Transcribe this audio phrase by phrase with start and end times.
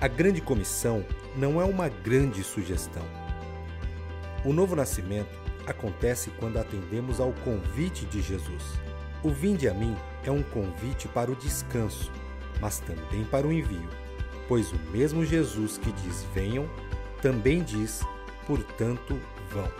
[0.00, 1.04] A grande comissão
[1.36, 3.04] não é uma grande sugestão.
[4.46, 8.80] O novo nascimento acontece quando atendemos ao convite de Jesus.
[9.22, 9.94] O Vinde a mim
[10.24, 12.10] é um convite para o descanso,
[12.62, 13.90] mas também para o envio,
[14.48, 16.66] pois o mesmo Jesus que diz venham,
[17.20, 18.00] também diz,
[18.46, 19.20] portanto,
[19.50, 19.70] vão.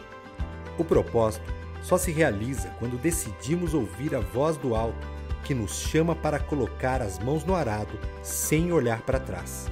[0.76, 1.50] O propósito
[1.80, 5.08] só se realiza quando decidimos ouvir a voz do alto
[5.44, 9.70] que nos chama para colocar as mãos no arado sem olhar para trás.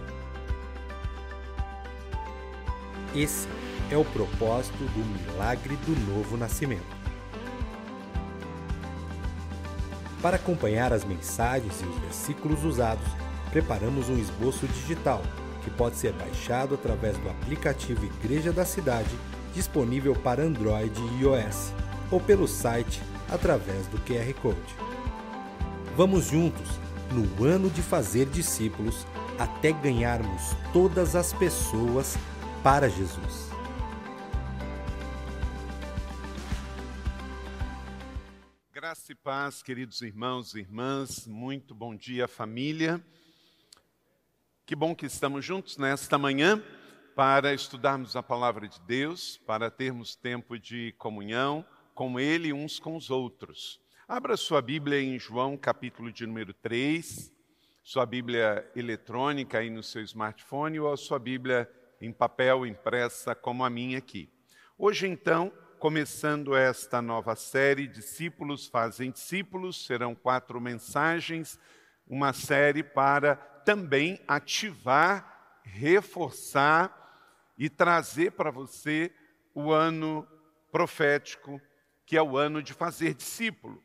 [3.18, 3.48] Esse
[3.90, 6.86] é o propósito do milagre do novo nascimento.
[10.22, 13.08] Para acompanhar as mensagens e os versículos usados,
[13.50, 15.20] preparamos um esboço digital
[15.64, 19.10] que pode ser baixado através do aplicativo Igreja da Cidade,
[19.52, 21.72] disponível para Android e iOS,
[22.12, 24.76] ou pelo site através do QR Code.
[25.96, 26.68] Vamos juntos
[27.10, 29.04] no ano de fazer discípulos
[29.36, 32.16] até ganharmos todas as pessoas
[32.62, 33.48] para Jesus.
[38.72, 43.04] Graça e paz, queridos irmãos e irmãs, muito bom dia, família.
[44.64, 46.62] Que bom que estamos juntos nesta manhã
[47.14, 51.64] para estudarmos a palavra de Deus, para termos tempo de comunhão
[51.94, 53.80] com Ele uns com os outros.
[54.06, 57.32] Abra sua Bíblia em João, capítulo de número 3,
[57.82, 61.68] sua Bíblia eletrônica aí no seu smartphone ou a sua Bíblia
[62.00, 64.30] em papel impressa como a minha aqui.
[64.76, 71.58] Hoje, então, começando esta nova série, Discípulos fazem discípulos, serão quatro mensagens,
[72.06, 76.94] uma série para também ativar, reforçar
[77.58, 79.12] e trazer para você
[79.54, 80.26] o ano
[80.70, 81.60] profético,
[82.06, 83.82] que é o ano de fazer discípulo.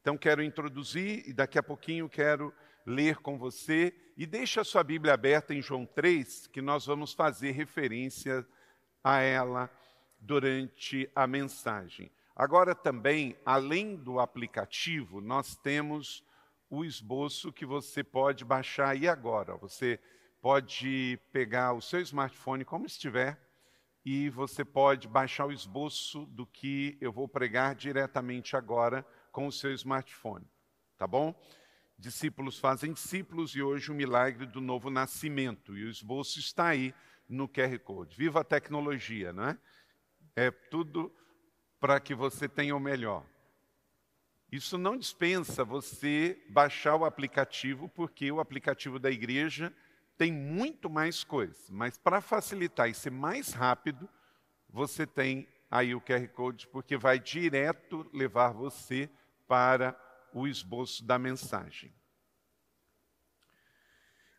[0.00, 2.54] Então, quero introduzir e daqui a pouquinho quero
[2.88, 7.12] ler com você e deixe a sua Bíblia aberta em João 3, que nós vamos
[7.12, 8.46] fazer referência
[9.04, 9.70] a ela
[10.18, 12.10] durante a mensagem.
[12.34, 16.24] Agora também, além do aplicativo, nós temos
[16.70, 19.56] o esboço que você pode baixar aí agora.
[19.56, 20.00] Você
[20.40, 23.38] pode pegar o seu smartphone como estiver
[24.04, 29.52] e você pode baixar o esboço do que eu vou pregar diretamente agora com o
[29.52, 30.46] seu smartphone.
[30.96, 31.34] Tá bom?
[31.98, 35.76] Discípulos fazem discípulos e hoje o milagre do novo nascimento.
[35.76, 36.94] E o esboço está aí
[37.28, 38.16] no QR Code.
[38.16, 39.58] Viva a tecnologia, não é?
[40.36, 41.12] É tudo
[41.80, 43.26] para que você tenha o melhor.
[44.50, 49.74] Isso não dispensa você baixar o aplicativo, porque o aplicativo da igreja
[50.16, 51.68] tem muito mais coisas.
[51.68, 54.08] Mas para facilitar e ser mais rápido,
[54.70, 59.10] você tem aí o QR Code, porque vai direto levar você
[59.48, 59.92] para
[60.32, 61.94] o esboço da mensagem.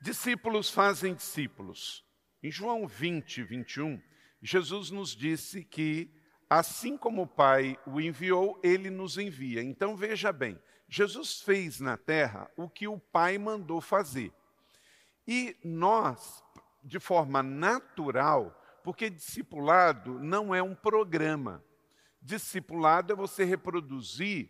[0.01, 2.05] Discípulos fazem discípulos.
[2.41, 4.01] Em João 20, 21,
[4.41, 6.09] Jesus nos disse que,
[6.49, 9.61] assim como o Pai o enviou, ele nos envia.
[9.61, 10.57] Então veja bem,
[10.87, 14.33] Jesus fez na terra o que o Pai mandou fazer.
[15.27, 16.43] E nós,
[16.83, 21.63] de forma natural, porque discipulado não é um programa.
[22.21, 24.49] Discipulado é você reproduzir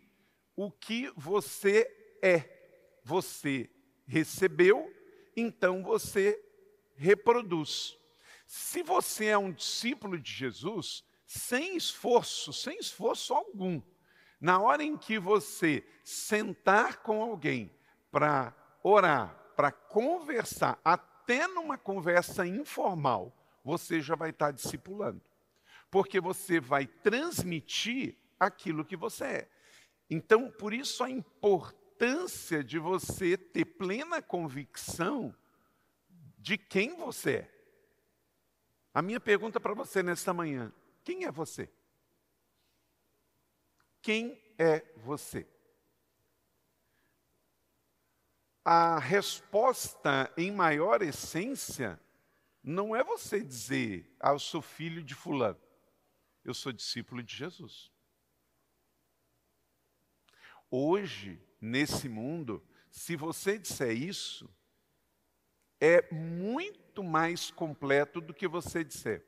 [0.62, 1.90] o que você
[2.22, 3.00] é.
[3.02, 3.70] Você
[4.06, 4.94] recebeu,
[5.34, 6.38] então você
[6.96, 7.96] reproduz.
[8.46, 13.80] Se você é um discípulo de Jesus, sem esforço, sem esforço algum,
[14.38, 17.74] na hora em que você sentar com alguém
[18.10, 23.34] para orar, para conversar, até numa conversa informal,
[23.64, 25.22] você já vai estar discipulando.
[25.90, 29.59] Porque você vai transmitir aquilo que você é.
[30.10, 35.32] Então, por isso a importância de você ter plena convicção
[36.36, 37.60] de quem você é.
[38.92, 40.72] A minha pergunta para você nesta manhã:
[41.04, 41.70] quem é você?
[44.02, 45.46] Quem é você?
[48.64, 52.00] A resposta em maior essência
[52.62, 55.58] não é você dizer, ah, eu sou filho de fulano.
[56.44, 57.90] Eu sou discípulo de Jesus.
[60.70, 64.48] Hoje, nesse mundo, se você disser isso,
[65.80, 69.26] é muito mais completo do que você disser.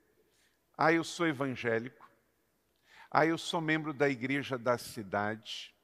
[0.77, 2.11] Ah, eu sou evangélico.
[3.11, 5.75] Ah, eu sou membro da igreja da cidade.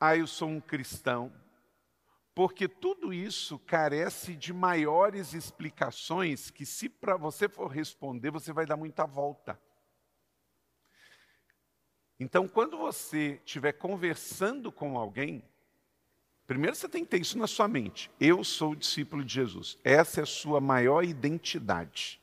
[0.00, 1.32] Ah, eu sou um cristão.
[2.34, 8.66] Porque tudo isso carece de maiores explicações que, se para você for responder, você vai
[8.66, 9.60] dar muita volta.
[12.18, 15.42] Então, quando você estiver conversando com alguém,
[16.46, 18.08] Primeiro você tem que ter isso na sua mente.
[18.20, 19.76] Eu sou discípulo de Jesus.
[19.82, 22.20] Essa é a sua maior identidade.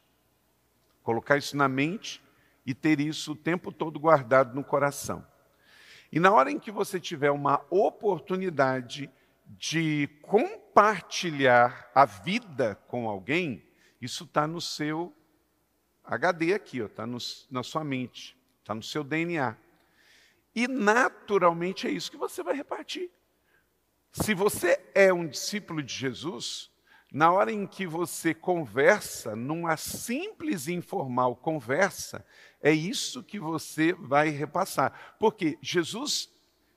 [1.03, 2.23] Colocar isso na mente
[2.65, 5.25] e ter isso o tempo todo guardado no coração.
[6.09, 9.11] E na hora em que você tiver uma oportunidade
[9.45, 13.61] de compartilhar a vida com alguém,
[13.99, 15.13] isso está no seu
[16.01, 19.57] HD aqui, está na sua mente, está no seu DNA.
[20.55, 23.09] E naturalmente é isso que você vai repartir.
[24.11, 26.69] Se você é um discípulo de Jesus,
[27.11, 32.25] na hora em que você conversa, numa simples e informal conversa,
[32.61, 35.15] é isso que você vai repassar.
[35.19, 36.29] Porque Jesus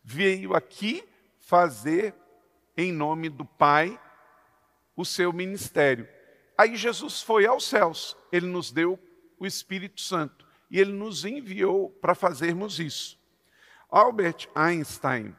[0.02, 1.02] veio aqui
[1.38, 2.14] fazer,
[2.76, 4.00] em nome do Pai,
[4.96, 6.08] o seu ministério.
[6.56, 8.98] Aí Jesus foi aos céus, ele nos deu
[9.38, 13.15] o Espírito Santo e ele nos enviou para fazermos isso.
[13.88, 15.34] Albert Einstein,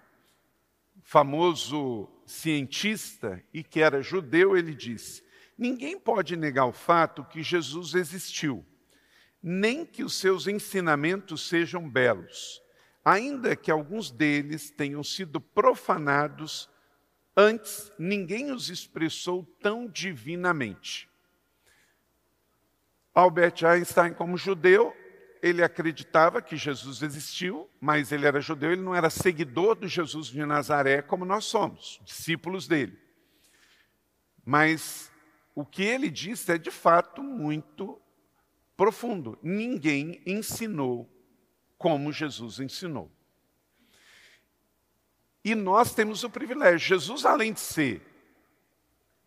[1.03, 5.23] famoso cientista e que era judeu, ele disse:
[5.57, 8.65] Ninguém pode negar o fato que Jesus existiu,
[9.41, 12.61] nem que os seus ensinamentos sejam belos,
[13.03, 16.69] ainda que alguns deles tenham sido profanados
[17.35, 21.07] antes, ninguém os expressou tão divinamente.
[23.13, 24.95] Albert Einstein, como judeu,
[25.47, 30.27] ele acreditava que Jesus existiu, mas ele era judeu, ele não era seguidor do Jesus
[30.27, 32.97] de Nazaré como nós somos, discípulos dele.
[34.45, 35.11] Mas
[35.55, 37.99] o que ele disse é de fato muito
[38.75, 39.37] profundo.
[39.41, 41.09] Ninguém ensinou
[41.77, 43.11] como Jesus ensinou.
[45.43, 46.79] E nós temos o privilégio.
[46.79, 48.01] Jesus, além de ser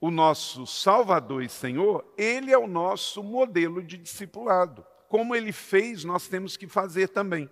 [0.00, 4.86] o nosso Salvador e Senhor, ele é o nosso modelo de discipulado.
[5.10, 7.50] Como ele fez, nós temos que fazer também.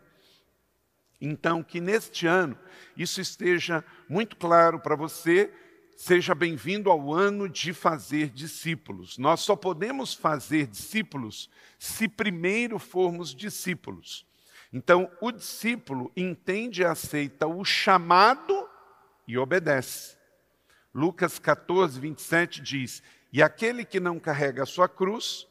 [1.20, 2.56] Então, que neste ano
[2.96, 5.52] isso esteja muito claro para você.
[5.96, 9.19] Seja bem-vindo ao ano de fazer discípulos.
[9.19, 11.50] Nós só podemos fazer discípulos
[11.81, 14.25] se primeiro formos discípulos.
[14.72, 18.69] Então, o discípulo entende e aceita o chamado
[19.26, 20.16] e obedece.
[20.94, 23.02] Lucas 14, 27 diz:
[23.32, 25.49] E aquele que não carrega a sua cruz,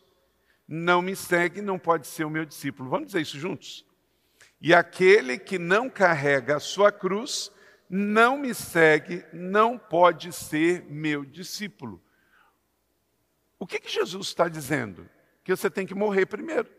[0.68, 2.90] não me segue, não pode ser o meu discípulo.
[2.90, 3.86] Vamos dizer isso juntos?
[4.60, 7.52] E aquele que não carrega a sua cruz,
[7.90, 12.02] não me segue, não pode ser meu discípulo.
[13.60, 15.10] O que, que Jesus está dizendo?
[15.44, 16.70] Que você tem que morrer primeiro.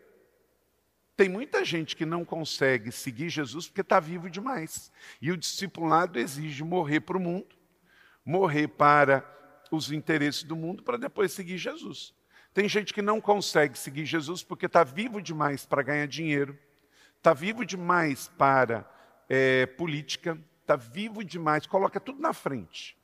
[1.17, 4.91] Tem muita gente que não consegue seguir Jesus porque está vivo demais.
[5.21, 7.59] E o discipulado exige morrer para o mundo
[8.29, 9.25] morrer para
[9.71, 12.13] os interesses do mundo para depois seguir Jesus.
[12.53, 16.57] Tem gente que não consegue seguir Jesus porque está vivo demais para ganhar dinheiro,
[17.17, 18.89] está vivo demais para
[19.27, 22.97] é, política, está vivo demais, coloca tudo na frente.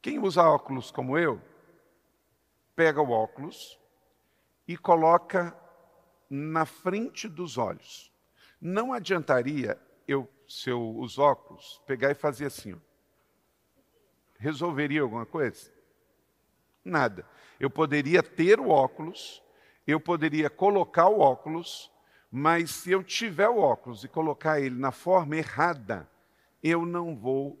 [0.00, 1.40] Quem usa óculos como eu,
[2.74, 3.78] pega o óculos
[4.66, 5.56] e coloca
[6.28, 8.10] na frente dos olhos.
[8.60, 9.78] Não adiantaria
[10.08, 12.72] eu, se eu os óculos, pegar e fazer assim.
[12.74, 12.92] Ó
[14.42, 15.71] resolveria alguma coisa?
[16.84, 17.26] Nada.
[17.60, 19.42] Eu poderia ter o óculos,
[19.86, 21.90] eu poderia colocar o óculos,
[22.30, 26.08] mas se eu tiver o óculos e colocar ele na forma errada,
[26.62, 27.58] eu não vou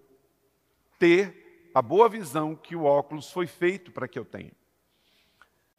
[0.98, 4.52] ter a boa visão que o óculos foi feito para que eu tenha.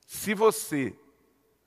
[0.05, 0.97] Se você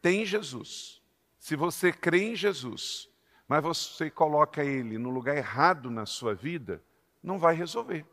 [0.00, 1.02] tem Jesus,
[1.38, 3.08] se você crê em Jesus,
[3.48, 6.82] mas você coloca ele no lugar errado na sua vida,
[7.22, 8.04] não vai resolver.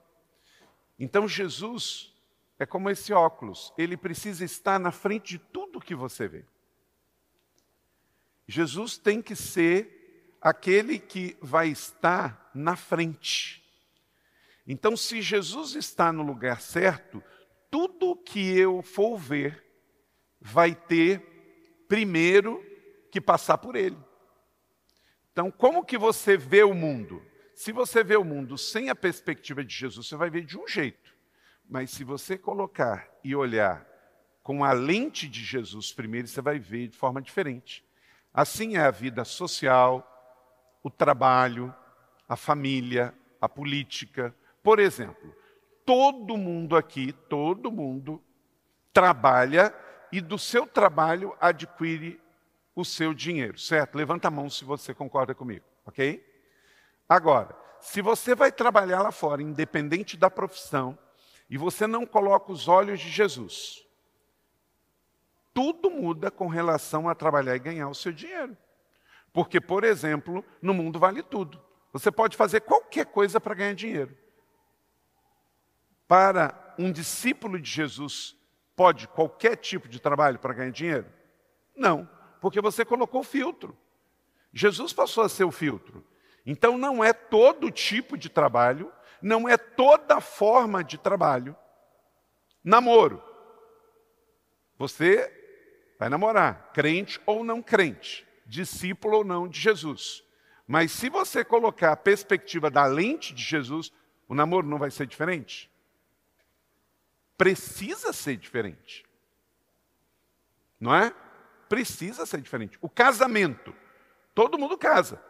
[0.99, 2.12] Então Jesus
[2.63, 6.45] é como esse óculos, ele precisa estar na frente de tudo que você vê.
[8.47, 13.63] Jesus tem que ser aquele que vai estar na frente.
[14.65, 17.21] Então, se Jesus está no lugar certo,
[17.69, 19.63] tudo que eu for ver
[20.39, 22.63] vai ter primeiro
[23.11, 23.97] que passar por ele.
[25.31, 27.21] Então, como que você vê o mundo?
[27.55, 30.67] Se você vê o mundo sem a perspectiva de Jesus, você vai ver de um
[30.67, 31.02] jeito.
[31.69, 33.85] Mas se você colocar e olhar
[34.41, 37.83] com a lente de Jesus primeiro, você vai ver de forma diferente.
[38.33, 40.09] Assim é a vida social,
[40.83, 41.73] o trabalho,
[42.27, 44.35] a família, a política.
[44.61, 45.33] Por exemplo,
[45.85, 48.21] todo mundo aqui, todo mundo
[48.91, 49.73] trabalha
[50.11, 52.19] e do seu trabalho adquire
[52.75, 53.95] o seu dinheiro, certo?
[53.95, 56.25] Levanta a mão se você concorda comigo, ok?
[57.07, 60.97] Agora, se você vai trabalhar lá fora, independente da profissão,
[61.53, 63.85] e você não coloca os olhos de Jesus,
[65.53, 68.57] tudo muda com relação a trabalhar e ganhar o seu dinheiro.
[69.31, 71.63] Porque, por exemplo, no mundo vale tudo.
[71.91, 74.17] Você pode fazer qualquer coisa para ganhar dinheiro.
[76.07, 78.35] para um discípulo de Jesus,
[78.75, 81.05] pode qualquer tipo de trabalho para ganhar dinheiro?
[81.75, 82.09] Não,
[82.41, 83.77] porque você colocou filtro.
[84.51, 86.03] Jesus passou a ser o filtro.
[86.47, 88.91] Então não é todo tipo de trabalho,
[89.23, 91.55] não é toda forma de trabalho.
[92.61, 93.23] Namoro.
[94.77, 95.31] Você
[95.97, 100.23] vai namorar, crente ou não crente, discípulo ou não de Jesus.
[100.67, 103.93] Mas se você colocar a perspectiva da lente de Jesus,
[104.27, 105.71] o namoro não vai ser diferente?
[107.37, 109.05] Precisa ser diferente.
[110.79, 111.13] Não é?
[111.69, 112.77] Precisa ser diferente.
[112.81, 113.73] O casamento.
[114.35, 115.23] Todo mundo casa.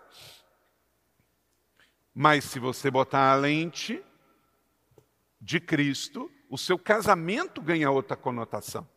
[2.13, 4.03] Mas se você botar a lente
[5.41, 8.88] de Cristo, o seu casamento ganha outra conotação.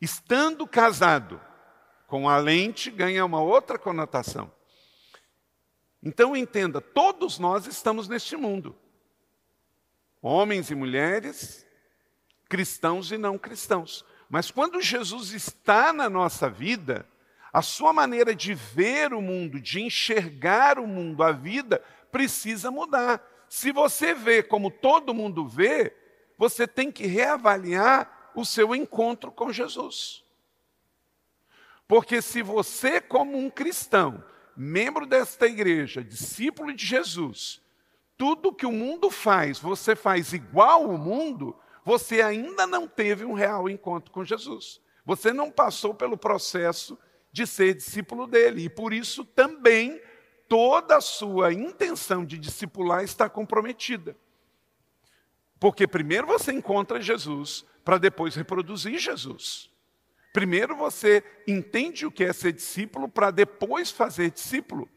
[0.00, 1.40] Estando casado
[2.06, 4.52] com a lente, ganha uma outra conotação.
[6.02, 8.76] Então entenda, todos nós estamos neste mundo.
[10.20, 11.66] Homens e mulheres,
[12.48, 14.04] cristãos e não cristãos.
[14.28, 17.06] Mas quando Jesus está na nossa vida,
[17.54, 21.80] a sua maneira de ver o mundo, de enxergar o mundo, a vida,
[22.10, 23.24] precisa mudar.
[23.48, 25.94] Se você vê como todo mundo vê,
[26.36, 30.24] você tem que reavaliar o seu encontro com Jesus.
[31.86, 34.24] Porque se você, como um cristão,
[34.56, 37.62] membro desta igreja, discípulo de Jesus,
[38.16, 43.32] tudo que o mundo faz, você faz igual ao mundo, você ainda não teve um
[43.32, 44.80] real encontro com Jesus.
[45.06, 46.98] Você não passou pelo processo
[47.34, 48.62] de ser discípulo dele.
[48.66, 50.00] E por isso também
[50.48, 54.16] toda a sua intenção de discipular está comprometida.
[55.58, 59.68] Porque primeiro você encontra Jesus para depois reproduzir Jesus.
[60.32, 64.88] Primeiro você entende o que é ser discípulo para depois fazer discípulo.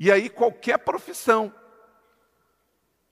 [0.00, 1.54] E aí qualquer profissão.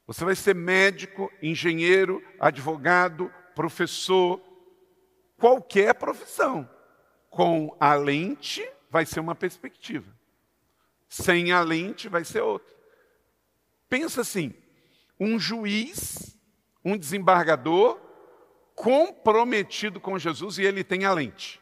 [0.08, 4.42] Você vai ser médico, engenheiro, advogado, professor,
[5.38, 6.68] qualquer profissão
[7.32, 10.14] com a lente vai ser uma perspectiva.
[11.08, 12.76] Sem a lente vai ser outra.
[13.88, 14.54] Pensa assim:
[15.18, 16.38] um juiz,
[16.84, 17.98] um desembargador
[18.74, 21.60] comprometido com Jesus e ele tem a lente.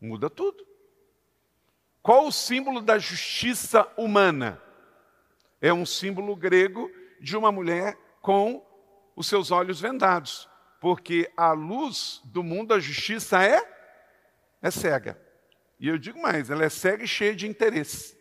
[0.00, 0.66] Muda tudo.
[2.02, 4.60] Qual o símbolo da justiça humana?
[5.60, 8.66] É um símbolo grego de uma mulher com
[9.14, 10.49] os seus olhos vendados
[10.80, 13.62] porque a luz do mundo, a justiça é,
[14.62, 15.20] é cega.
[15.78, 18.18] E eu digo mais, ela é cega e cheia de interesse.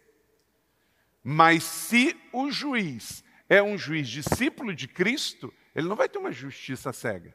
[1.24, 6.32] Mas se o juiz é um juiz discípulo de Cristo, ele não vai ter uma
[6.32, 7.34] justiça cega.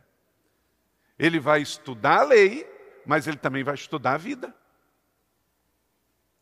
[1.19, 2.69] Ele vai estudar a lei,
[3.07, 4.55] mas ele também vai estudar a vida.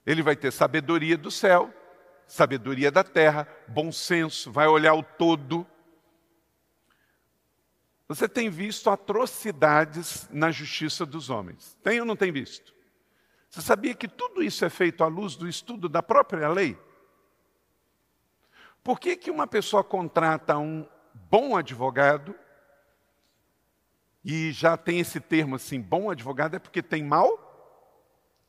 [0.05, 1.73] Ele vai ter sabedoria do céu,
[2.27, 5.67] sabedoria da terra, bom senso, vai olhar o todo,
[8.15, 11.77] você tem visto atrocidades na justiça dos homens.
[11.83, 12.75] Tem ou não tem visto?
[13.49, 16.79] Você sabia que tudo isso é feito à luz do estudo da própria lei?
[18.83, 22.35] Por que, que uma pessoa contrata um bom advogado,
[24.25, 27.51] e já tem esse termo assim, bom advogado, é porque tem mal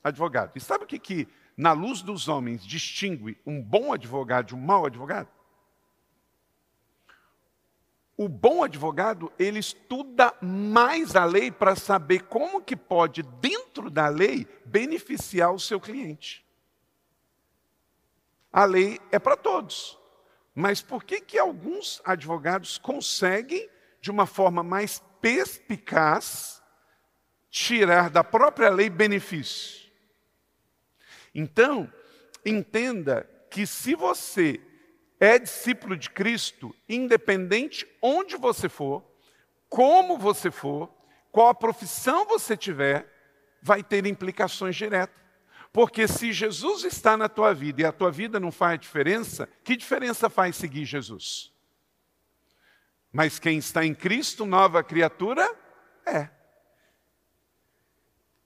[0.04, 0.52] advogado.
[0.56, 4.60] E sabe o que, que na luz dos homens, distingue um bom advogado de um
[4.60, 5.30] mau advogado?
[8.16, 14.08] O bom advogado, ele estuda mais a lei para saber como que pode, dentro da
[14.08, 16.46] lei, beneficiar o seu cliente.
[18.52, 19.98] A lei é para todos.
[20.54, 23.68] Mas por que, que alguns advogados conseguem,
[24.00, 26.62] de uma forma mais perspicaz,
[27.50, 29.92] tirar da própria lei benefício?
[31.34, 31.92] Então,
[32.46, 34.62] entenda que se você
[35.24, 39.02] é discípulo de Cristo, independente onde você for,
[39.70, 40.94] como você for,
[41.32, 43.10] qual a profissão você tiver,
[43.62, 45.16] vai ter implicações diretas.
[45.72, 49.78] Porque se Jesus está na tua vida e a tua vida não faz diferença, que
[49.78, 51.54] diferença faz seguir Jesus?
[53.10, 55.50] Mas quem está em Cristo, nova criatura,
[56.06, 56.30] é.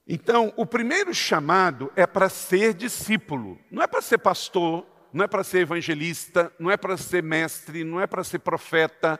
[0.05, 5.27] Então, o primeiro chamado é para ser discípulo, não é para ser pastor, não é
[5.27, 9.19] para ser evangelista, não é para ser mestre, não é para ser profeta,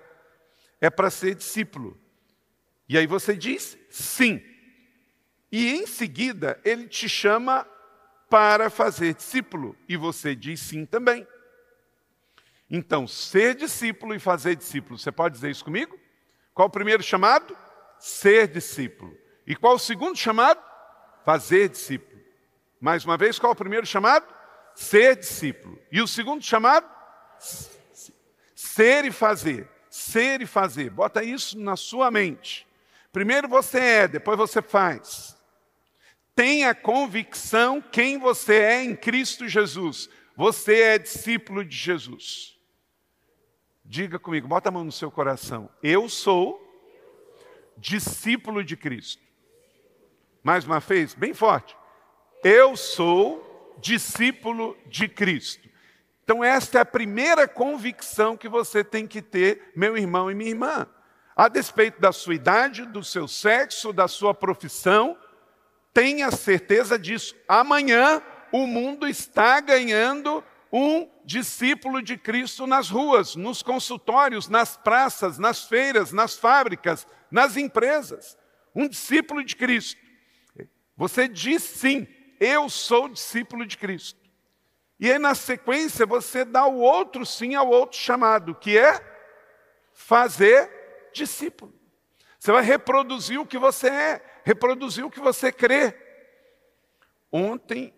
[0.80, 2.00] é para ser discípulo.
[2.88, 4.42] E aí você diz sim.
[5.52, 7.68] E em seguida ele te chama
[8.30, 11.26] para fazer discípulo, e você diz sim também.
[12.70, 15.98] Então, ser discípulo e fazer discípulo, você pode dizer isso comigo?
[16.54, 17.58] Qual o primeiro chamado?
[17.98, 19.18] Ser discípulo.
[19.46, 20.62] E qual o segundo chamado?
[21.24, 22.22] Fazer discípulo.
[22.80, 24.37] Mais uma vez, qual o primeiro chamado?
[24.78, 25.80] Ser discípulo.
[25.92, 26.88] E o segundo chamado?
[28.54, 29.68] Ser e fazer.
[29.90, 30.92] Ser e fazer.
[30.92, 32.68] Bota isso na sua mente.
[33.12, 35.36] Primeiro você é, depois você faz.
[36.36, 40.08] Tenha convicção quem você é em Cristo Jesus.
[40.36, 42.56] Você é discípulo de Jesus.
[43.84, 45.72] Diga comigo, bota a mão no seu coração.
[45.82, 46.64] Eu sou
[47.78, 49.24] discípulo de Cristo.
[50.44, 51.76] Mais uma vez, bem forte.
[52.44, 53.47] Eu sou
[53.80, 55.68] discípulo de Cristo.
[56.24, 60.50] Então, esta é a primeira convicção que você tem que ter, meu irmão e minha
[60.50, 60.88] irmã.
[61.36, 65.18] A despeito da sua idade, do seu sexo, da sua profissão,
[65.94, 67.36] tenha certeza disso.
[67.48, 75.38] Amanhã o mundo está ganhando um discípulo de Cristo nas ruas, nos consultórios, nas praças,
[75.38, 78.38] nas feiras, nas fábricas, nas empresas.
[78.76, 80.00] Um discípulo de Cristo.
[80.96, 82.08] Você diz sim,
[82.40, 84.20] eu sou discípulo de Cristo.
[85.00, 89.00] E aí, na sequência, você dá o outro sim ao outro chamado, que é
[89.94, 91.74] fazer discípulo.
[92.40, 95.96] Você vai reproduzir o que você é, reproduzir o que você crê.
[97.32, 97.94] Ontem,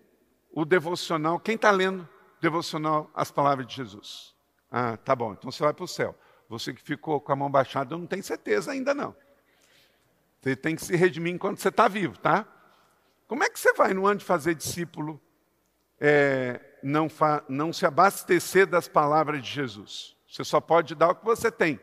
[0.51, 2.07] o devocional, quem está lendo
[2.41, 4.35] devocional as palavras de Jesus?
[4.71, 6.15] Ah, tá bom, então você vai para o céu.
[6.47, 9.15] Você que ficou com a mão baixada, eu não tenho certeza ainda não.
[10.41, 12.47] Você tem que se redimir enquanto você está vivo, tá?
[13.29, 15.21] Como é que você vai no ano de fazer discípulo
[16.01, 20.17] é, não, fa, não se abastecer das palavras de Jesus.
[20.27, 21.79] Você só pode dar o que você tem.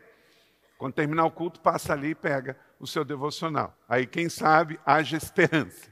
[0.77, 3.73] Quando terminar o culto, passa ali e pega o seu devocional.
[3.87, 5.89] Aí, quem sabe, haja esperança.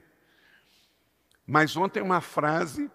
[1.48, 2.92] Mas ontem uma frase,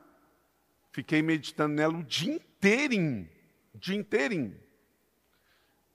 [0.93, 3.26] fiquei meditando nela o dia inteirinho,
[3.75, 4.61] o dia inteirinho.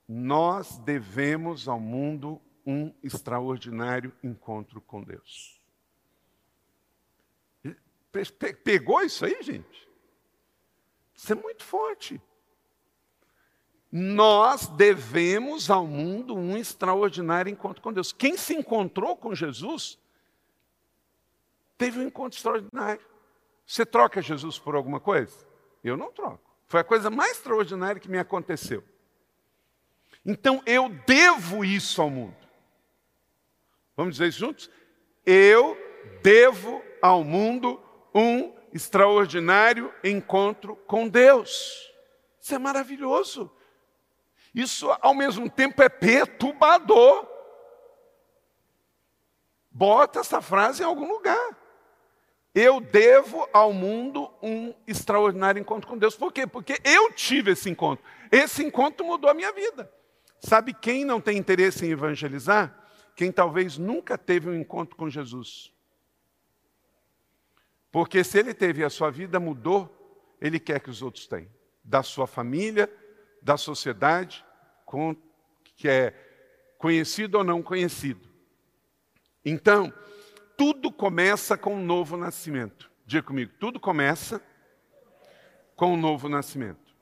[0.08, 5.56] Nós devemos ao mundo um extraordinário encontro com Deus.
[8.64, 9.88] Pegou isso aí, gente?
[11.14, 12.22] Isso é muito forte.
[13.92, 18.12] Nós devemos ao mundo um extraordinário encontro com Deus.
[18.12, 19.98] Quem se encontrou com Jesus
[21.78, 23.06] teve um encontro extraordinário.
[23.66, 25.34] Você troca Jesus por alguma coisa?
[25.84, 26.44] Eu não troco.
[26.68, 28.84] Foi a coisa mais extraordinária que me aconteceu.
[30.26, 32.36] Então eu devo isso ao mundo.
[33.96, 34.70] Vamos dizer isso juntos?
[35.26, 35.78] Eu
[36.22, 37.82] devo ao mundo
[38.16, 41.94] um extraordinário encontro com Deus.
[42.40, 43.52] Isso é maravilhoso.
[44.54, 47.28] Isso, ao mesmo tempo, é perturbador.
[49.70, 51.58] Bota essa frase em algum lugar.
[52.54, 56.16] Eu devo ao mundo um extraordinário encontro com Deus.
[56.16, 56.48] Por quê?
[56.48, 58.06] Porque eu tive esse encontro.
[58.32, 59.92] Esse encontro mudou a minha vida.
[60.40, 62.74] Sabe quem não tem interesse em evangelizar?
[63.14, 65.75] Quem talvez nunca teve um encontro com Jesus.
[67.96, 71.50] Porque se ele teve a sua vida mudou, ele quer que os outros tenham.
[71.82, 72.94] Da sua família,
[73.42, 74.44] da sociedade,
[74.84, 75.16] com,
[75.78, 76.14] que é
[76.78, 78.28] conhecido ou não conhecido.
[79.46, 79.94] Então,
[80.58, 82.92] tudo começa com um novo nascimento.
[83.06, 84.42] Diga comigo, tudo começa
[85.74, 86.94] com um novo nascimento.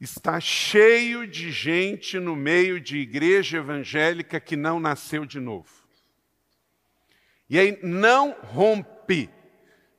[0.00, 5.86] Está cheio de gente no meio de igreja evangélica que não nasceu de novo.
[7.46, 9.28] E aí não rompe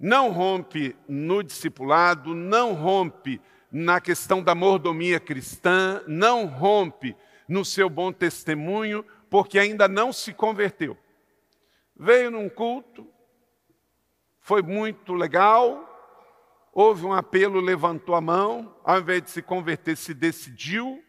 [0.01, 3.39] não rompe no discipulado, não rompe
[3.71, 7.15] na questão da mordomia cristã, não rompe
[7.47, 10.97] no seu bom testemunho, porque ainda não se converteu.
[11.95, 13.07] Veio num culto,
[14.39, 15.87] foi muito legal,
[16.73, 21.03] houve um apelo, levantou a mão, ao invés de se converter, se decidiu,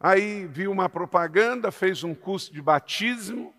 [0.00, 3.54] aí viu uma propaganda, fez um curso de batismo,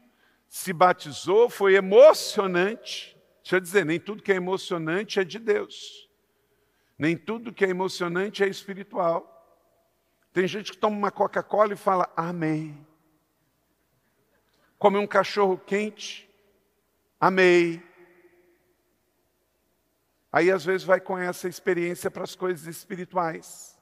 [0.47, 3.14] se batizou, foi emocionante.
[3.45, 6.09] Deixa eu dizer, nem tudo que é emocionante é de Deus.
[6.97, 9.31] Nem tudo que é emocionante é espiritual.
[10.33, 12.75] Tem gente que toma uma Coca-Cola e fala amém.
[14.79, 16.27] Come um cachorro quente,
[17.19, 17.83] amei.
[20.31, 23.79] Aí às vezes vai com essa experiência para as coisas espirituais.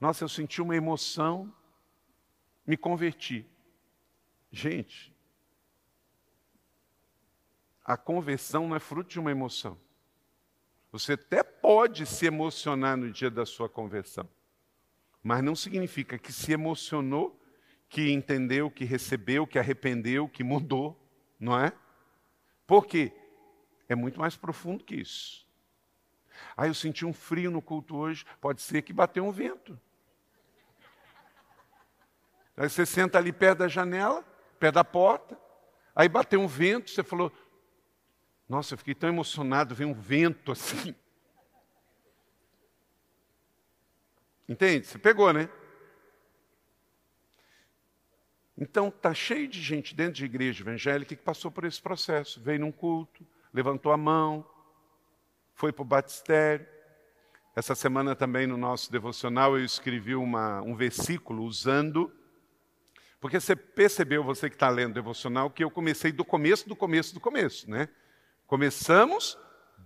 [0.00, 1.52] Nossa, eu senti uma emoção,
[2.64, 3.44] me converti.
[4.52, 5.13] Gente,
[7.84, 9.78] a conversão não é fruto de uma emoção.
[10.90, 14.28] Você até pode se emocionar no dia da sua conversão,
[15.22, 17.38] mas não significa que se emocionou,
[17.88, 20.98] que entendeu, que recebeu, que arrependeu, que mudou,
[21.38, 21.72] não é?
[22.66, 23.12] Por quê?
[23.88, 25.46] É muito mais profundo que isso.
[26.56, 29.78] Ah, eu senti um frio no culto hoje, pode ser que bateu um vento.
[32.56, 34.22] Aí você senta ali perto da janela,
[34.58, 35.38] perto da porta,
[35.94, 37.32] aí bateu um vento, você falou,
[38.48, 40.94] nossa, eu fiquei tão emocionado, veio um vento assim.
[44.48, 44.86] Entende?
[44.86, 45.48] Você pegou, né?
[48.56, 52.40] Então, está cheio de gente dentro de igreja evangélica que passou por esse processo.
[52.40, 54.46] Veio num culto, levantou a mão,
[55.54, 56.66] foi para o batistério.
[57.56, 62.12] Essa semana também no nosso devocional eu escrevi uma, um versículo usando.
[63.20, 66.76] Porque você percebeu, você que está lendo o devocional, que eu comecei do começo, do
[66.76, 67.68] começo, do começo.
[67.68, 67.88] Né?
[68.46, 69.38] Começamos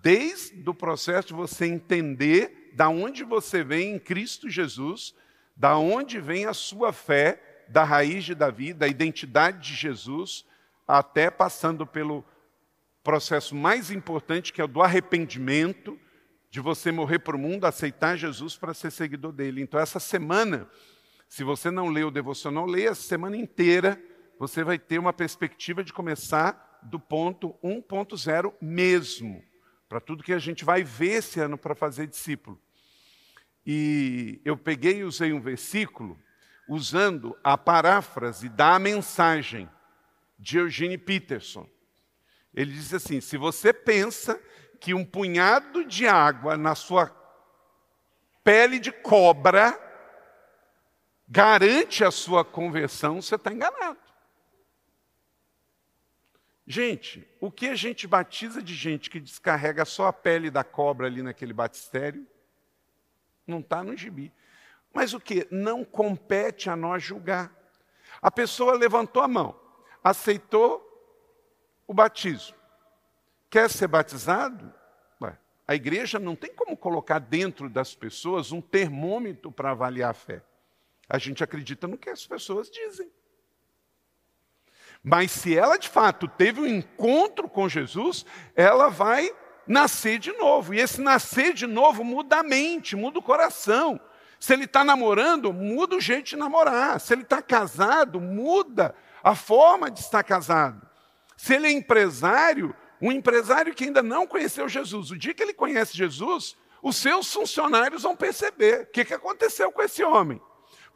[0.03, 5.15] desde o processo de você entender da onde você vem em Cristo Jesus,
[5.57, 10.45] da onde vem a sua fé da raiz de Davi, da identidade de Jesus,
[10.87, 12.25] até passando pelo
[13.03, 15.99] processo mais importante, que é o do arrependimento,
[16.51, 19.61] de você morrer para o mundo, aceitar Jesus para ser seguidor dele.
[19.61, 20.69] Então, essa semana,
[21.29, 24.01] se você não leu o devocional, leia a semana inteira,
[24.39, 29.43] você vai ter uma perspectiva de começar do ponto 1.0 mesmo,
[29.89, 32.61] para tudo que a gente vai ver esse ano para fazer discípulo.
[33.67, 36.19] E eu peguei e usei um versículo
[36.69, 39.69] usando a paráfrase da mensagem
[40.39, 41.69] de Eugene Peterson.
[42.55, 44.41] Ele diz assim: se você pensa
[44.81, 47.15] que um punhado de água na sua
[48.45, 49.79] pele de cobra
[51.29, 54.08] garante a sua conversão, você está enganado.
[56.71, 61.07] Gente, o que a gente batiza de gente que descarrega só a pele da cobra
[61.07, 62.27] ali naquele batistério,
[63.47, 64.31] não está no gibi.
[64.93, 65.49] Mas o que?
[65.51, 67.51] Não compete a nós julgar.
[68.21, 69.59] A pessoa levantou a mão,
[70.05, 70.85] aceitou
[71.87, 72.55] o batismo.
[73.49, 74.71] Quer ser batizado?
[75.23, 80.15] Ué, a igreja não tem como colocar dentro das pessoas um termômetro para avaliar a
[80.15, 80.43] fé.
[81.09, 83.11] A gente acredita no que as pessoas dizem.
[85.03, 89.31] Mas se ela de fato teve um encontro com Jesus, ela vai
[89.67, 90.75] nascer de novo.
[90.75, 94.01] E esse nascer de novo muda a mente, muda o coração.
[94.41, 97.01] Se ele está namorando, muda o jeito de namorar.
[97.01, 100.87] Se ele está casado, muda a forma de estar casado.
[101.37, 105.55] Se ele é empresário, um empresário que ainda não conheceu Jesus, o dia que ele
[105.55, 110.41] conhece Jesus, os seus funcionários vão perceber o que, que aconteceu com esse homem.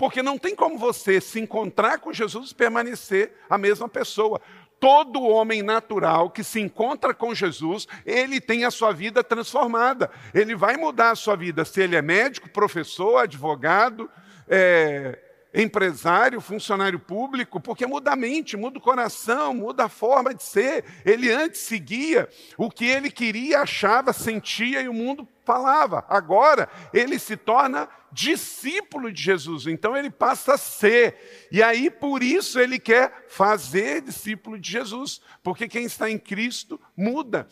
[0.02, 4.40] Porque não tem como você se encontrar com Jesus e permanecer a mesma pessoa
[4.80, 10.10] todo homem natural que se encontra com Jesus, ele tem a sua vida transformada.
[10.34, 14.10] Ele vai mudar a sua vida, se ele é médico, professor, advogado,
[14.48, 15.20] é,
[15.54, 20.84] empresário, funcionário público, porque muda a mente, muda o coração, muda a forma de ser.
[21.04, 26.04] Ele antes seguia o que ele queria, achava, sentia e o mundo falava.
[26.08, 31.48] Agora ele se torna discípulo de Jesus, então ele passa a ser.
[31.50, 36.80] E aí por isso ele quer fazer discípulo de Jesus, porque quem está em Cristo
[36.96, 37.46] muda.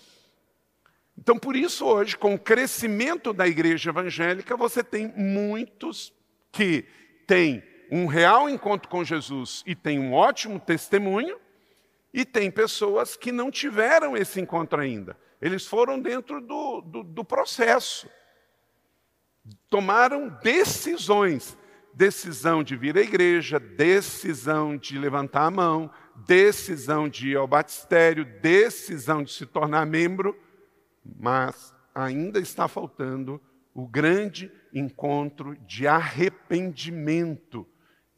[1.18, 6.14] Então por isso hoje, com o crescimento da igreja evangélica, você tem muitos
[6.50, 6.86] que
[7.26, 11.38] têm um real encontro com Jesus e tem um ótimo testemunho,
[12.12, 15.16] e tem pessoas que não tiveram esse encontro ainda.
[15.40, 18.08] Eles foram dentro do, do, do processo.
[19.68, 21.56] Tomaram decisões.
[21.92, 28.24] Decisão de vir à igreja, decisão de levantar a mão, decisão de ir ao batistério,
[28.24, 30.38] decisão de se tornar membro,
[31.04, 33.40] mas ainda está faltando
[33.74, 37.66] o grande encontro de arrependimento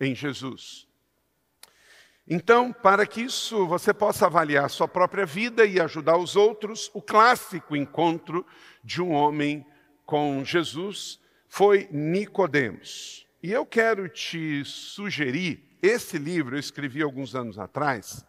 [0.04, 0.86] em Jesus.
[2.28, 7.02] Então, para que isso você possa avaliar sua própria vida e ajudar os outros, o
[7.02, 8.46] clássico encontro
[8.82, 9.66] de um homem
[10.06, 13.26] com Jesus foi Nicodemos.
[13.42, 18.24] E eu quero te sugerir esse livro, eu escrevi alguns anos atrás,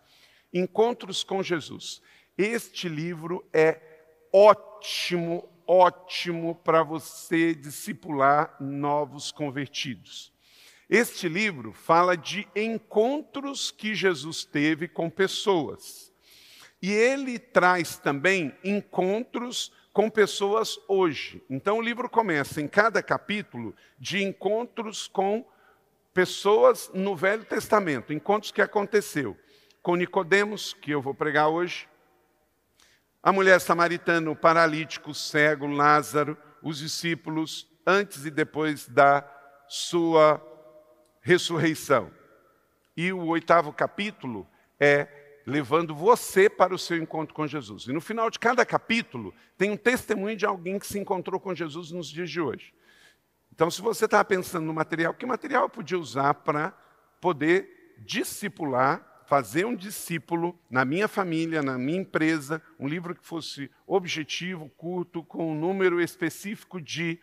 [0.53, 1.99] Encontros com Jesus.
[2.37, 3.81] Este livro é
[4.31, 10.32] ótimo, ótimo para você discipular novos convertidos.
[10.89, 16.11] Este livro fala de encontros que Jesus teve com pessoas.
[16.81, 21.41] E ele traz também encontros com pessoas hoje.
[21.49, 25.45] Então o livro começa em cada capítulo de encontros com
[26.13, 29.37] pessoas no Velho Testamento, encontros que aconteceu
[29.81, 31.89] com Nicodemos, que eu vou pregar hoje,
[33.21, 39.25] a mulher samaritana, o paralítico, o cego, Lázaro, os discípulos antes e depois da
[39.67, 40.52] sua
[41.23, 42.11] ressurreição.
[42.95, 44.47] E o oitavo capítulo
[44.79, 45.07] é
[45.45, 47.85] levando você para o seu encontro com Jesus.
[47.87, 51.55] E no final de cada capítulo tem um testemunho de alguém que se encontrou com
[51.55, 52.73] Jesus nos dias de hoje.
[53.51, 56.71] Então, se você estava pensando no material, que material eu podia usar para
[57.21, 63.69] poder discipular, fazer um discípulo na minha família, na minha empresa, um livro que fosse
[63.85, 67.19] objetivo, curto, com um número específico de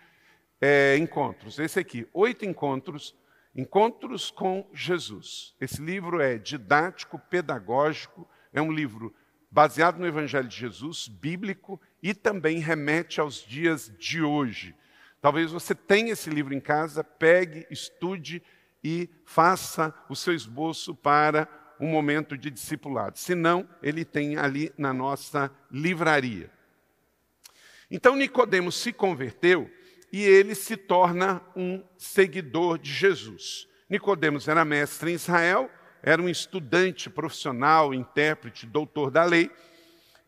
[0.61, 1.59] é, encontros.
[1.59, 3.15] Esse aqui, oito encontros
[3.55, 5.55] Encontros com Jesus.
[5.61, 9.15] Esse livro é didático, pedagógico, é um livro
[9.51, 14.75] baseado no Evangelho de Jesus, bíblico e também remete aos dias de hoje.
[15.21, 18.43] Talvez você tenha esse livro em casa, pegue, estude
[18.83, 21.49] e faça o seu esboço para
[21.81, 23.19] um momento de discipulado.
[23.19, 26.51] Se não, ele tem ali na nossa livraria.
[27.91, 29.69] Então Nicodemos se converteu
[30.13, 33.69] e ele se torna um seguidor de Jesus.
[33.89, 35.71] Nicodemos era mestre em Israel,
[36.03, 39.51] era um estudante profissional, intérprete, doutor da lei.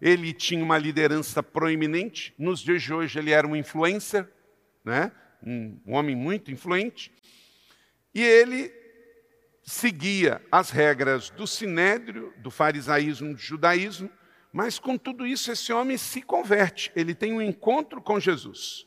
[0.01, 2.35] Ele tinha uma liderança proeminente.
[2.37, 4.29] Nos dias de hoje ele era um influencer,
[4.85, 5.12] né?
[5.42, 7.12] um, homem muito influente.
[8.14, 8.73] E ele
[9.62, 14.11] seguia as regras do sinédrio, do farisaísmo, do judaísmo,
[14.53, 18.87] mas com tudo isso esse homem se converte, ele tem um encontro com Jesus.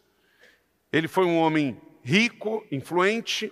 [0.95, 3.51] Ele foi um homem rico, influente,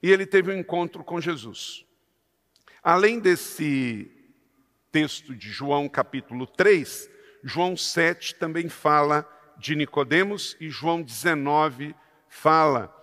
[0.00, 1.84] e ele teve um encontro com Jesus.
[2.80, 4.08] Além desse
[4.92, 7.10] texto de João capítulo 3,
[7.42, 11.92] João 7 também fala de Nicodemos e João 19
[12.28, 12.94] fala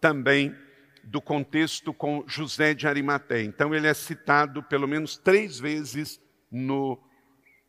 [0.00, 0.54] também
[1.02, 3.42] do contexto com José de Arimaté.
[3.42, 6.20] Então ele é citado pelo menos três vezes
[6.52, 6.96] no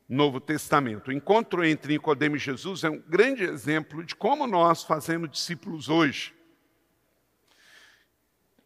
[0.09, 1.09] Novo Testamento.
[1.09, 5.87] O encontro entre Nicodemos e Jesus é um grande exemplo de como nós fazemos discípulos
[5.87, 6.33] hoje.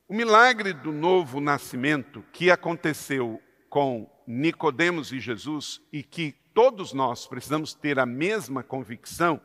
[0.08, 7.28] O milagre do novo nascimento que aconteceu com Nicodemos e Jesus e que todos nós
[7.28, 9.42] precisamos ter a mesma convicção,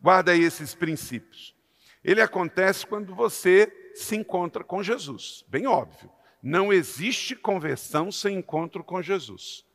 [0.00, 1.56] guarda esses princípios.
[2.04, 5.44] Ele acontece quando você se encontra com Jesus.
[5.48, 6.08] Bem óbvio.
[6.40, 9.66] Não existe conversão sem encontro com Jesus.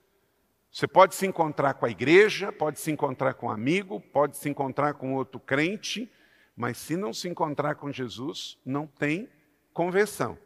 [0.71, 4.47] Você pode se encontrar com a igreja, pode se encontrar com um amigo, pode se
[4.49, 6.09] encontrar com outro crente,
[6.55, 9.29] mas se não se encontrar com Jesus, não tem
[9.73, 10.37] conversão.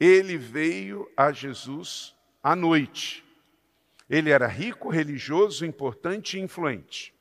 [0.00, 3.22] Ele veio a Jesus à noite.
[4.08, 7.14] Ele era rico, religioso, importante e influente.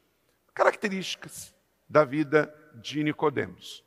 [0.53, 1.53] Características
[1.89, 3.83] da vida de Nicodemos.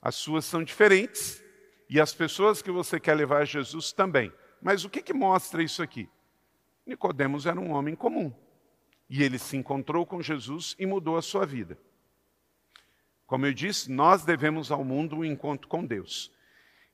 [0.00, 1.44] As suas são diferentes
[1.90, 4.32] e as pessoas que você quer levar a Jesus também.
[4.62, 6.08] Mas o que, que mostra isso aqui?
[6.88, 8.32] Nicodemos era um homem comum.
[9.08, 11.78] E ele se encontrou com Jesus e mudou a sua vida.
[13.26, 16.32] Como eu disse, nós devemos ao mundo um encontro com Deus.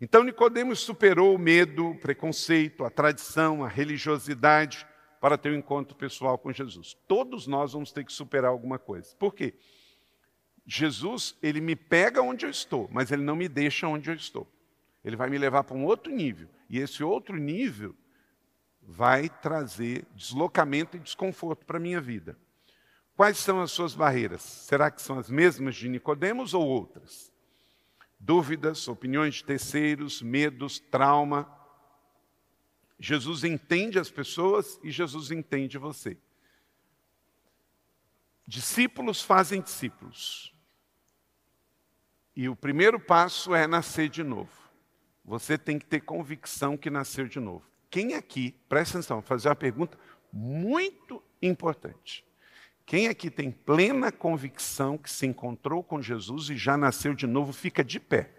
[0.01, 4.87] Então Nicodemos superou o medo, o preconceito, a tradição, a religiosidade
[5.21, 6.95] para ter um encontro pessoal com Jesus.
[7.07, 9.15] Todos nós vamos ter que superar alguma coisa.
[9.17, 9.55] Por quê?
[10.67, 14.47] Jesus, ele me pega onde eu estou, mas ele não me deixa onde eu estou.
[15.05, 16.49] Ele vai me levar para um outro nível.
[16.69, 17.95] E esse outro nível
[18.87, 22.37] vai trazer deslocamento e desconforto para a minha vida.
[23.17, 24.43] Quais são as suas barreiras?
[24.43, 27.33] Será que são as mesmas de Nicodemos ou outras?
[28.19, 31.49] Dúvidas, opiniões de terceiros, medos, trauma.
[32.99, 36.17] Jesus entende as pessoas e Jesus entende você.
[38.47, 40.53] Discípulos fazem discípulos.
[42.37, 44.51] E o primeiro passo é nascer de novo.
[45.25, 47.74] Você tem que ter convicção que nasceu de novo.
[47.95, 49.97] Quem aqui, presta atenção, vou fazer uma pergunta
[50.33, 52.25] muito importante.
[52.85, 57.53] Quem aqui tem plena convicção que se encontrou com Jesus e já nasceu de novo,
[57.53, 58.33] fica de pé.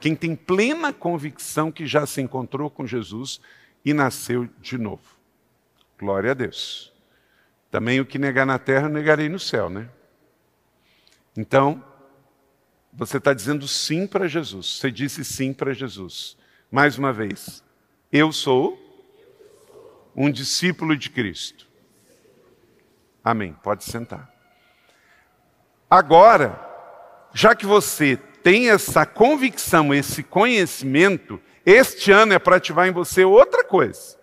[0.00, 3.42] Quem tem plena convicção que já se encontrou com Jesus
[3.84, 5.18] e nasceu de novo.
[5.98, 6.94] Glória a Deus.
[7.70, 9.90] Também o que negar na terra, negarei no céu, né?
[11.36, 11.84] Então,
[12.98, 14.80] você está dizendo sim para Jesus.
[14.80, 16.36] Você disse sim para Jesus.
[16.68, 17.62] Mais uma vez,
[18.12, 18.76] eu sou
[20.16, 21.68] um discípulo de Cristo.
[23.22, 23.56] Amém.
[23.62, 24.28] Pode sentar.
[25.88, 26.60] Agora,
[27.32, 33.24] já que você tem essa convicção, esse conhecimento, este ano é para ativar em você
[33.24, 34.18] outra coisa.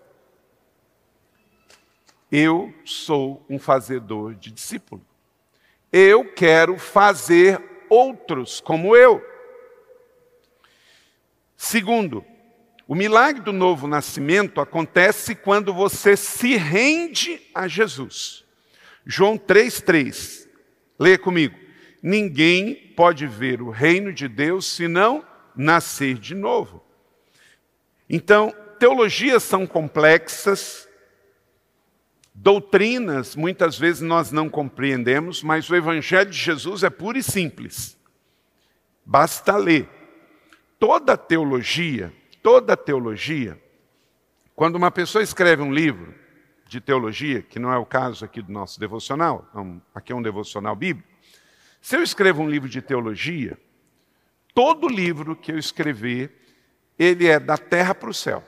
[2.30, 5.02] Eu sou um fazedor de discípulo.
[5.94, 9.24] Eu quero fazer outros como eu.
[11.56, 12.26] Segundo,
[12.88, 18.44] o milagre do novo nascimento acontece quando você se rende a Jesus.
[19.06, 20.48] João 3,3.
[21.00, 21.58] Leia comigo.
[22.02, 26.84] Ninguém pode ver o reino de Deus se não nascer de novo.
[28.10, 30.85] Então, teologias são complexas,
[32.38, 37.98] Doutrinas, muitas vezes nós não compreendemos, mas o Evangelho de Jesus é puro e simples.
[39.06, 39.90] Basta ler.
[40.78, 42.12] Toda teologia,
[42.44, 43.58] toda teologia,
[44.54, 46.14] quando uma pessoa escreve um livro
[46.68, 49.50] de teologia, que não é o caso aqui do nosso devocional,
[49.94, 51.08] aqui é um devocional bíblico,
[51.80, 53.58] se eu escrevo um livro de teologia,
[54.54, 56.36] todo livro que eu escrever,
[57.00, 58.44] ele é da terra para o céu.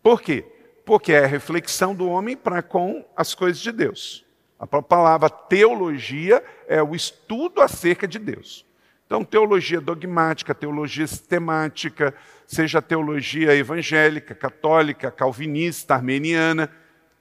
[0.00, 0.44] Por quê?
[0.84, 4.24] Porque é a reflexão do homem para com as coisas de Deus.
[4.58, 8.66] A palavra teologia é o estudo acerca de Deus.
[9.06, 12.14] Então, teologia dogmática, teologia sistemática,
[12.46, 16.70] seja teologia evangélica, católica, calvinista, armeniana,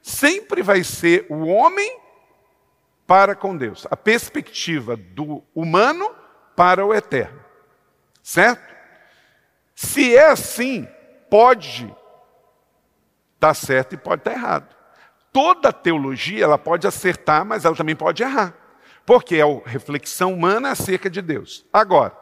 [0.02, 1.98] sempre vai ser o homem
[3.08, 3.88] para com Deus.
[3.90, 6.14] A perspectiva do humano
[6.56, 7.40] para o eterno.
[8.22, 8.76] Certo?
[9.74, 10.88] Se é assim,
[11.30, 11.92] pode
[13.40, 14.76] estar tá certo e pode estar tá errado.
[15.32, 18.54] Toda teologia ela pode acertar, mas ela também pode errar.
[19.06, 21.66] Porque é a reflexão humana acerca de Deus.
[21.72, 22.16] Agora,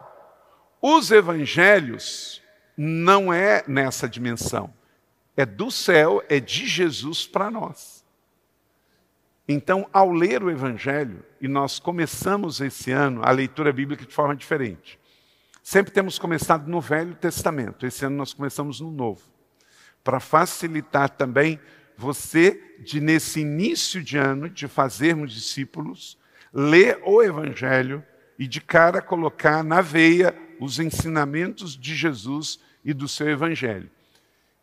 [0.80, 2.42] os evangelhos
[2.76, 4.72] não é nessa dimensão.
[5.36, 8.04] É do céu, é de Jesus para nós.
[9.48, 14.36] Então, ao ler o Evangelho, e nós começamos esse ano a leitura bíblica de forma
[14.36, 14.98] diferente.
[15.62, 19.22] Sempre temos começado no Velho Testamento, esse ano nós começamos no Novo.
[20.08, 21.60] Para facilitar também
[21.94, 26.16] você, de nesse início de ano, de fazermos discípulos,
[26.50, 28.02] ler o Evangelho
[28.38, 33.90] e de cara colocar na veia os ensinamentos de Jesus e do seu Evangelho.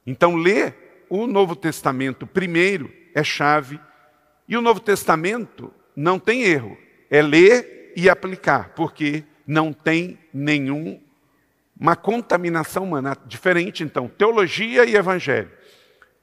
[0.04, 3.80] Então, ler o Novo Testamento primeiro é chave,
[4.48, 6.76] e o Novo Testamento não tem erro,
[7.08, 11.00] é ler e aplicar, porque não tem nenhum
[11.80, 13.18] uma contaminação humana.
[13.26, 15.52] Diferente então teologia e evangelho.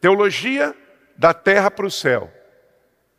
[0.01, 0.75] Teologia
[1.17, 2.33] da terra para o céu.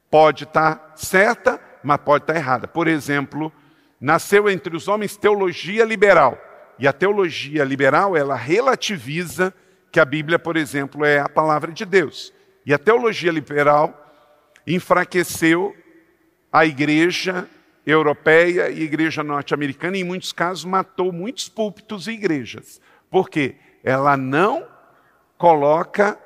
[0.09, 2.67] Pode estar tá certa mas pode estar tá errada.
[2.67, 3.51] Por exemplo
[3.99, 6.37] nasceu entre os homens teologia liberal.
[6.79, 9.53] E a teologia liberal ela relativiza
[9.91, 12.33] que a Bíblia por exemplo é a palavra de Deus.
[12.65, 13.99] E a teologia liberal
[14.65, 15.75] enfraqueceu
[16.51, 17.47] a igreja
[17.85, 22.81] europeia e igreja norte-americana, em muitos casos matou muitos púlpitos e igrejas.
[23.09, 23.55] Por quê?
[23.83, 24.67] Ela não
[25.37, 26.17] coloca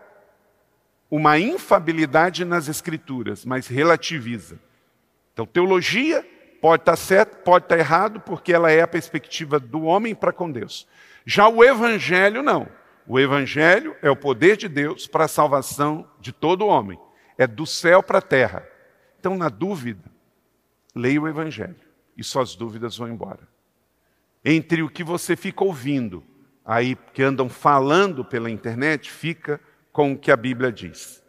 [1.09, 4.59] uma infabilidade nas escrituras, mas relativiza.
[5.33, 6.25] Então, teologia
[6.61, 10.51] pode estar certo, pode estar errado, porque ela é a perspectiva do homem para com
[10.51, 10.87] Deus.
[11.25, 12.67] Já o evangelho não.
[13.07, 16.99] O evangelho é o poder de Deus para a salvação de todo homem.
[17.37, 18.67] É do céu para a terra.
[19.19, 20.16] Então, na dúvida,
[20.97, 21.75] leia o Evangelho
[22.17, 23.47] e suas dúvidas vão embora.
[24.43, 26.23] Entre o que você fica ouvindo,
[26.65, 31.23] aí que andam falando pela internet, fica com o que a Bíblia diz.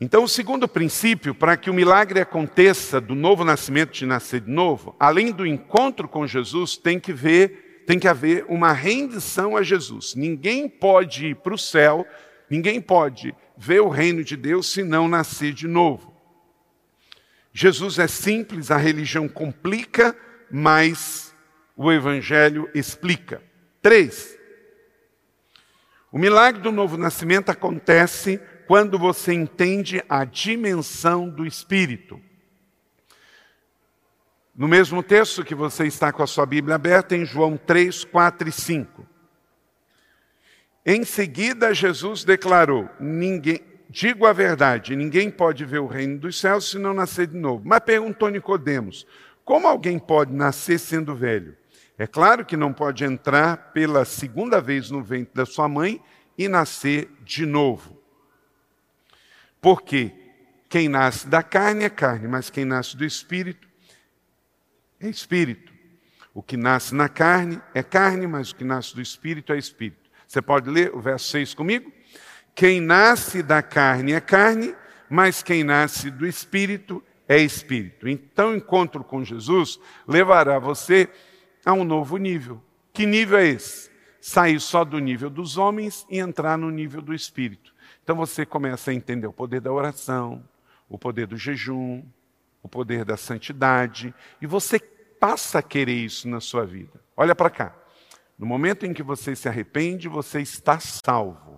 [0.00, 4.50] Então, o segundo princípio, para que o milagre aconteça do novo nascimento de nascer de
[4.50, 9.62] novo, além do encontro com Jesus, tem que ver, tem que haver uma rendição a
[9.62, 10.14] Jesus.
[10.14, 12.06] Ninguém pode ir para o céu,
[12.48, 16.09] ninguém pode ver o reino de Deus se não nascer de novo.
[17.52, 20.16] Jesus é simples, a religião complica,
[20.50, 21.34] mas
[21.76, 23.42] o Evangelho explica.
[23.82, 24.38] Três,
[26.12, 32.20] o milagre do novo nascimento acontece quando você entende a dimensão do Espírito.
[34.54, 38.48] No mesmo texto que você está com a sua Bíblia aberta, em João 3, 4
[38.48, 39.06] e 5.
[40.84, 43.60] Em seguida, Jesus declarou: Ninguém,
[43.92, 47.64] Digo a verdade, ninguém pode ver o reino dos céus se não nascer de novo.
[47.66, 49.04] Mas perguntou Nicodemos:
[49.44, 51.56] como alguém pode nascer sendo velho?
[51.98, 56.00] É claro que não pode entrar pela segunda vez no ventre da sua mãe
[56.38, 58.00] e nascer de novo.
[59.60, 60.12] Porque
[60.68, 63.68] quem nasce da carne é carne, mas quem nasce do espírito
[65.00, 65.72] é espírito.
[66.32, 70.08] O que nasce na carne é carne, mas o que nasce do espírito é espírito.
[70.28, 71.92] Você pode ler o verso 6 comigo?
[72.60, 74.76] Quem nasce da carne é carne,
[75.08, 78.06] mas quem nasce do espírito é espírito.
[78.06, 81.08] Então, o encontro com Jesus levará você
[81.64, 82.62] a um novo nível.
[82.92, 83.90] Que nível é esse?
[84.20, 87.74] Sair só do nível dos homens e entrar no nível do espírito.
[88.04, 90.46] Então você começa a entender o poder da oração,
[90.86, 92.02] o poder do jejum,
[92.62, 97.00] o poder da santidade, e você passa a querer isso na sua vida.
[97.16, 97.74] Olha para cá.
[98.38, 101.49] No momento em que você se arrepende, você está salvo.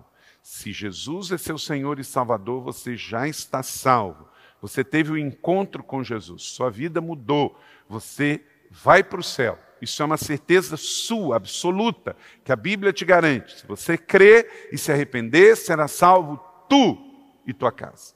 [0.43, 4.27] Se Jesus é seu Senhor e Salvador, você já está salvo.
[4.61, 9.57] Você teve o um encontro com Jesus, sua vida mudou, você vai para o céu.
[9.81, 13.59] Isso é uma certeza sua, absoluta, que a Bíblia te garante.
[13.59, 16.37] Se você crer e se arrepender, será salvo
[16.69, 16.97] tu
[17.45, 18.13] e tua casa.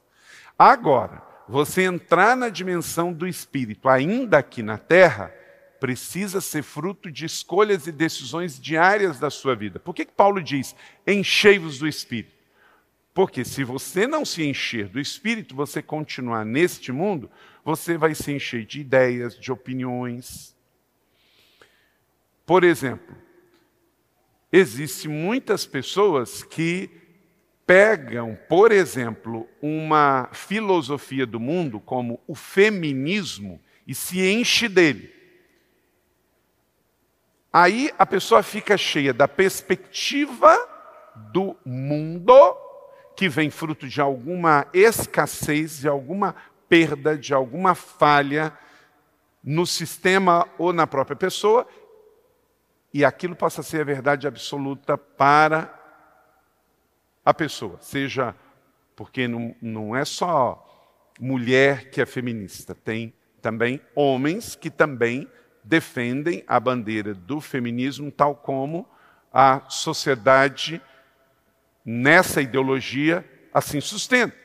[0.57, 5.33] Agora, você entrar na dimensão do Espírito, ainda aqui na terra,
[5.79, 9.79] precisa ser fruto de escolhas e decisões diárias da sua vida.
[9.79, 10.75] Por que, que Paulo diz:
[11.05, 12.35] enchei-vos do Espírito?
[13.13, 17.31] Porque se você não se encher do Espírito, você continuar neste mundo,
[17.65, 20.55] você vai se encher de ideias, de opiniões.
[22.45, 23.15] Por exemplo,
[24.51, 26.89] existem muitas pessoas que
[27.65, 35.16] pegam, por exemplo, uma filosofia do mundo como o feminismo e se enche dele.
[37.59, 40.55] Aí a pessoa fica cheia da perspectiva
[41.33, 42.55] do mundo,
[43.15, 46.35] que vem fruto de alguma escassez, de alguma
[46.69, 48.55] perda, de alguma falha
[49.43, 51.67] no sistema ou na própria pessoa,
[52.93, 55.73] e aquilo passa a ser a verdade absoluta para
[57.25, 58.35] a pessoa, seja
[58.95, 60.63] porque não, não é só
[61.19, 65.27] mulher que é feminista, tem também homens que também
[65.67, 68.87] defendem a bandeira do feminismo, tal como
[69.31, 70.81] a sociedade,
[71.85, 74.35] nessa ideologia, assim sustenta.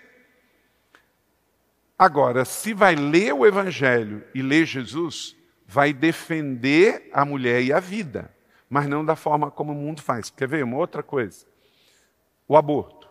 [1.98, 7.78] Agora, se vai ler o Evangelho e ler Jesus, vai defender a mulher e a
[7.78, 8.34] vida,
[8.68, 10.28] mas não da forma como o mundo faz.
[10.28, 11.46] Quer ver uma outra coisa?
[12.48, 13.08] O aborto.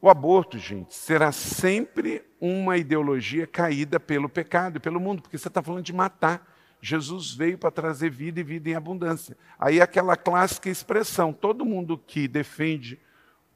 [0.00, 5.48] O aborto, gente, será sempre uma ideologia caída pelo pecado e pelo mundo, porque você
[5.48, 6.55] está falando de matar.
[6.86, 9.36] Jesus veio para trazer vida e vida em abundância.
[9.58, 12.96] Aí aquela clássica expressão: todo mundo que defende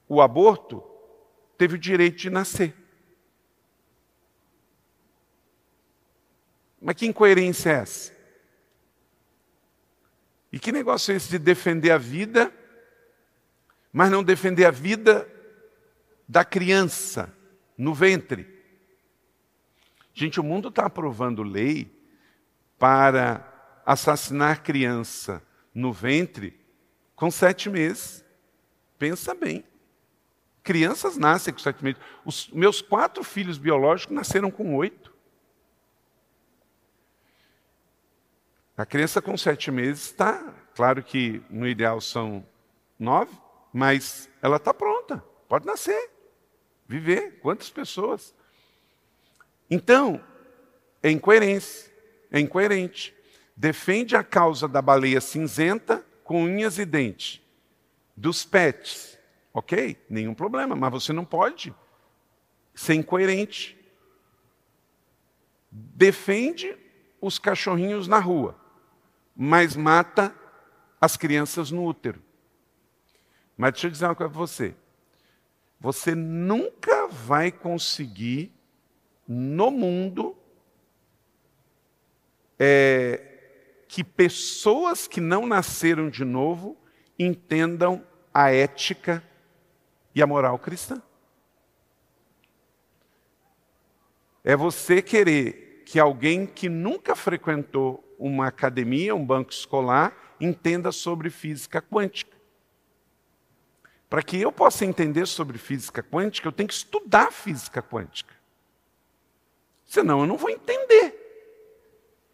[0.05, 0.83] o aborto
[1.57, 2.75] teve o direito de nascer.
[6.81, 8.13] Mas que incoerência é essa?
[10.51, 12.53] E que negócio é esse de defender a vida,
[13.93, 15.25] mas não defender a vida
[16.27, 17.33] da criança
[17.77, 18.45] no ventre?
[20.13, 22.00] Gente, o mundo está aprovando lei
[22.81, 23.47] para
[23.85, 26.59] assassinar criança no ventre
[27.15, 28.25] com sete meses.
[28.97, 29.63] Pensa bem.
[30.63, 32.01] Crianças nascem com sete meses.
[32.25, 35.13] Os meus quatro filhos biológicos nasceram com oito.
[38.75, 42.43] A criança com sete meses está, claro que no ideal são
[42.97, 43.31] nove,
[43.71, 46.09] mas ela está pronta, pode nascer,
[46.87, 47.39] viver.
[47.41, 48.33] Quantas pessoas?
[49.69, 50.19] Então,
[51.03, 51.90] é incoerência
[52.31, 53.13] é incoerente.
[53.55, 57.41] Defende a causa da baleia cinzenta com unhas e dentes.
[58.15, 59.19] Dos pets.
[59.53, 59.97] Ok?
[60.09, 61.75] Nenhum problema, mas você não pode
[62.73, 63.77] ser incoerente.
[65.69, 66.75] Defende
[67.19, 68.59] os cachorrinhos na rua,
[69.35, 70.33] mas mata
[70.99, 72.21] as crianças no útero.
[73.57, 74.75] Mas deixa eu dizer uma coisa para você.
[75.79, 78.53] Você nunca vai conseguir
[79.27, 80.35] no mundo
[82.63, 83.19] é,
[83.87, 86.77] que pessoas que não nasceram de novo
[87.17, 89.23] entendam a ética
[90.13, 91.01] e a moral cristã.
[94.43, 101.31] É você querer que alguém que nunca frequentou uma academia, um banco escolar, entenda sobre
[101.31, 102.37] física quântica.
[104.07, 108.35] Para que eu possa entender sobre física quântica, eu tenho que estudar física quântica.
[109.83, 111.20] Senão eu não vou entender.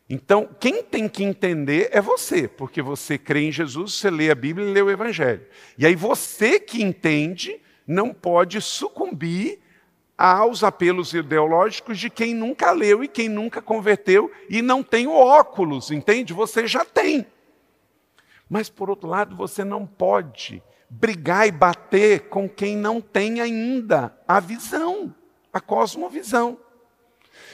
[0.09, 4.35] Então, quem tem que entender é você, porque você crê em Jesus, você lê a
[4.35, 5.45] Bíblia e lê o Evangelho.
[5.77, 9.59] E aí você que entende não pode sucumbir
[10.17, 15.13] aos apelos ideológicos de quem nunca leu e quem nunca converteu e não tem o
[15.13, 16.33] óculos, entende?
[16.33, 17.27] Você já tem.
[18.49, 24.17] Mas, por outro lado, você não pode brigar e bater com quem não tem ainda
[24.25, 25.13] a visão,
[25.51, 26.57] a cosmovisão.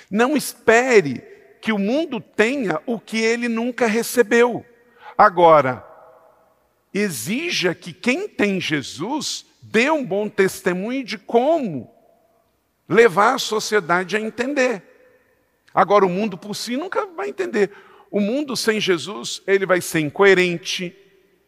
[0.09, 1.32] Não espere
[1.63, 4.65] que o mundo tenha o que ele nunca recebeu.
[5.17, 5.81] Agora,
[6.93, 11.89] exija que quem tem Jesus dê um bom testemunho de como
[12.85, 14.83] levar a sociedade a entender.
[15.73, 17.71] Agora, o mundo por si nunca vai entender.
[18.11, 20.93] O mundo sem Jesus, ele vai ser incoerente,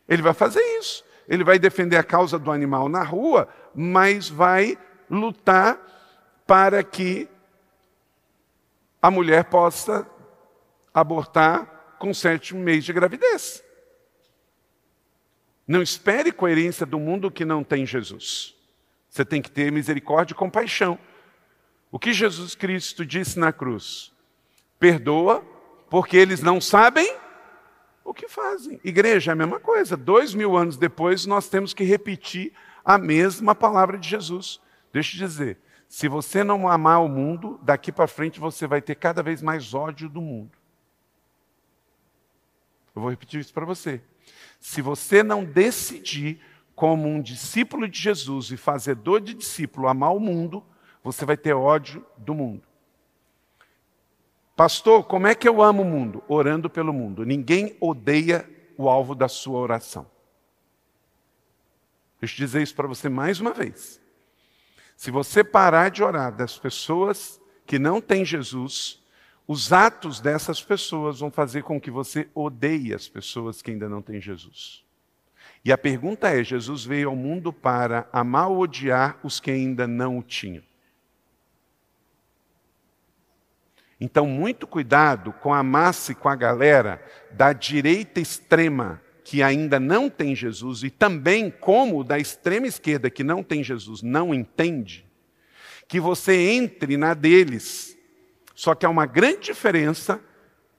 [0.08, 1.04] ele vai fazer isso.
[1.28, 4.78] Ele vai defender a causa do animal na rua, mas vai
[5.10, 5.78] lutar
[6.48, 7.28] para que
[9.06, 10.10] a mulher possa
[10.92, 13.64] abortar com sétimo mês de gravidez.
[15.68, 18.56] Não espere coerência do mundo que não tem Jesus.
[19.08, 20.98] Você tem que ter misericórdia e compaixão.
[21.92, 24.12] O que Jesus Cristo disse na cruz?
[24.80, 25.46] Perdoa,
[25.88, 27.16] porque eles não sabem
[28.04, 28.82] o que fazem.
[28.84, 29.96] Igreja é a mesma coisa.
[29.96, 32.54] Dois mil anos depois, nós temos que repetir
[32.84, 34.60] a mesma palavra de Jesus.
[34.92, 35.60] Deixa eu dizer,
[35.96, 39.74] se você não amar o mundo, daqui para frente você vai ter cada vez mais
[39.74, 40.52] ódio do mundo.
[42.94, 44.02] Eu vou repetir isso para você.
[44.60, 46.42] Se você não decidir,
[46.76, 50.62] como um discípulo de Jesus e fazedor de discípulo, amar o mundo,
[51.02, 52.68] você vai ter ódio do mundo.
[54.54, 56.22] Pastor, como é que eu amo o mundo?
[56.28, 57.26] Orando pelo mundo.
[57.26, 58.46] Ninguém odeia
[58.78, 60.06] o alvo da sua oração.
[62.20, 64.04] Deixa eu dizer isso para você mais uma vez.
[64.96, 69.04] Se você parar de orar das pessoas que não têm Jesus,
[69.48, 74.02] os atos dessas pessoas vão fazer com que você odeie as pessoas que ainda não
[74.02, 74.84] têm Jesus.
[75.64, 79.88] E a pergunta é: Jesus veio ao mundo para amar ou odiar os que ainda
[79.88, 80.64] não o tinham?
[84.00, 89.78] Então, muito cuidado com a massa e com a galera da direita extrema que ainda
[89.78, 95.06] não tem Jesus e também como da extrema esquerda que não tem Jesus não entende,
[95.86, 97.96] que você entre na deles
[98.56, 100.22] só que há uma grande diferença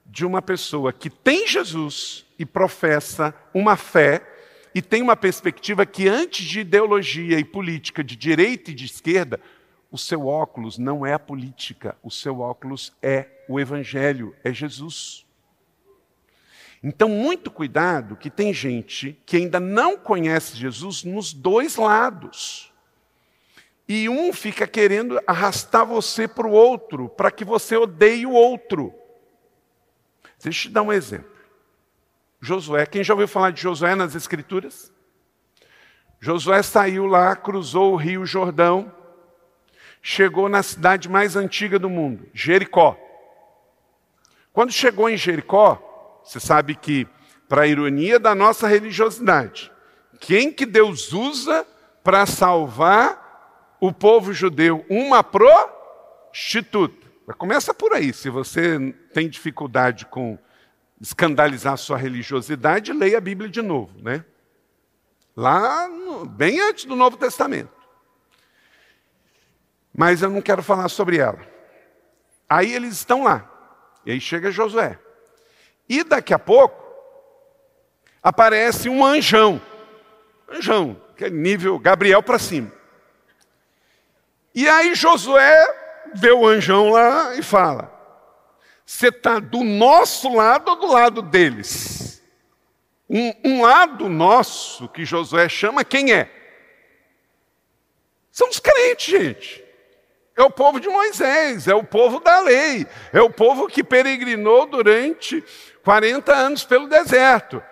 [0.03, 4.27] de uma pessoa que tem Jesus e professa uma fé
[4.73, 9.39] e tem uma perspectiva que, antes de ideologia e política de direita e de esquerda,
[9.91, 15.25] o seu óculos não é a política, o seu óculos é o Evangelho, é Jesus.
[16.83, 22.71] Então, muito cuidado, que tem gente que ainda não conhece Jesus nos dois lados.
[23.87, 28.93] E um fica querendo arrastar você para o outro, para que você odeie o outro.
[30.43, 31.31] Deixa eu te dar um exemplo.
[32.39, 34.91] Josué, quem já ouviu falar de Josué nas Escrituras?
[36.19, 38.91] Josué saiu lá, cruzou o rio Jordão,
[40.01, 42.97] chegou na cidade mais antiga do mundo, Jericó.
[44.51, 45.86] Quando chegou em Jericó,
[46.27, 47.07] você sabe que,
[47.47, 49.71] para a ironia da nossa religiosidade,
[50.19, 51.65] quem que Deus usa
[52.03, 57.07] para salvar o povo judeu uma prostituta.
[57.37, 58.13] Começa por aí.
[58.13, 60.37] Se você tem dificuldade com
[60.99, 64.25] escandalizar sua religiosidade, leia a Bíblia de novo, né?
[65.35, 67.71] Lá, no, bem antes do Novo Testamento.
[69.95, 71.39] Mas eu não quero falar sobre ela.
[72.49, 73.49] Aí eles estão lá.
[74.05, 74.99] E aí chega Josué.
[75.87, 76.83] E daqui a pouco
[78.21, 79.61] aparece um anjão.
[80.49, 82.71] Anjão, aquele nível Gabriel para cima.
[84.53, 85.65] E aí Josué
[86.13, 87.91] vê o anjão lá e fala:
[88.85, 92.23] Você está do nosso lado ou do lado deles?
[93.09, 96.29] Um, um lado nosso, que Josué chama, quem é?
[98.31, 99.63] São os crentes, gente.
[100.35, 104.67] É o povo de Moisés, é o povo da lei, é o povo que peregrinou
[104.67, 105.43] durante
[105.87, 107.63] 40 anos pelo deserto.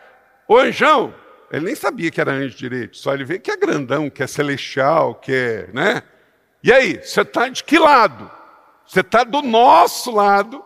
[0.48, 1.14] O anjão,
[1.52, 4.28] ele nem sabia que era anjo direito, só ele vê que é grandão, que é
[4.28, 6.02] celestial, que é, né?
[6.64, 8.32] E aí, você está de que lado?
[8.88, 10.64] Você está do nosso lado.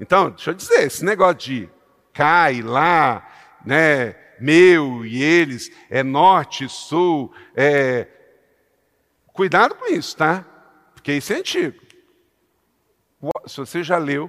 [0.00, 1.70] Então, deixa eu dizer, esse negócio de
[2.12, 3.24] cai lá,
[3.64, 8.08] né, meu e eles, é norte, sul, é...
[9.32, 10.44] Cuidado com isso, tá?
[10.94, 11.80] Porque isso é antigo.
[13.46, 14.28] Se você já leu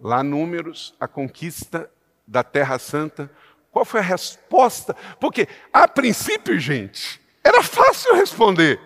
[0.00, 1.90] lá Números, a conquista
[2.26, 3.30] da Terra Santa,
[3.70, 4.96] qual foi a resposta?
[5.20, 8.80] Porque, a princípio, gente, era fácil responder.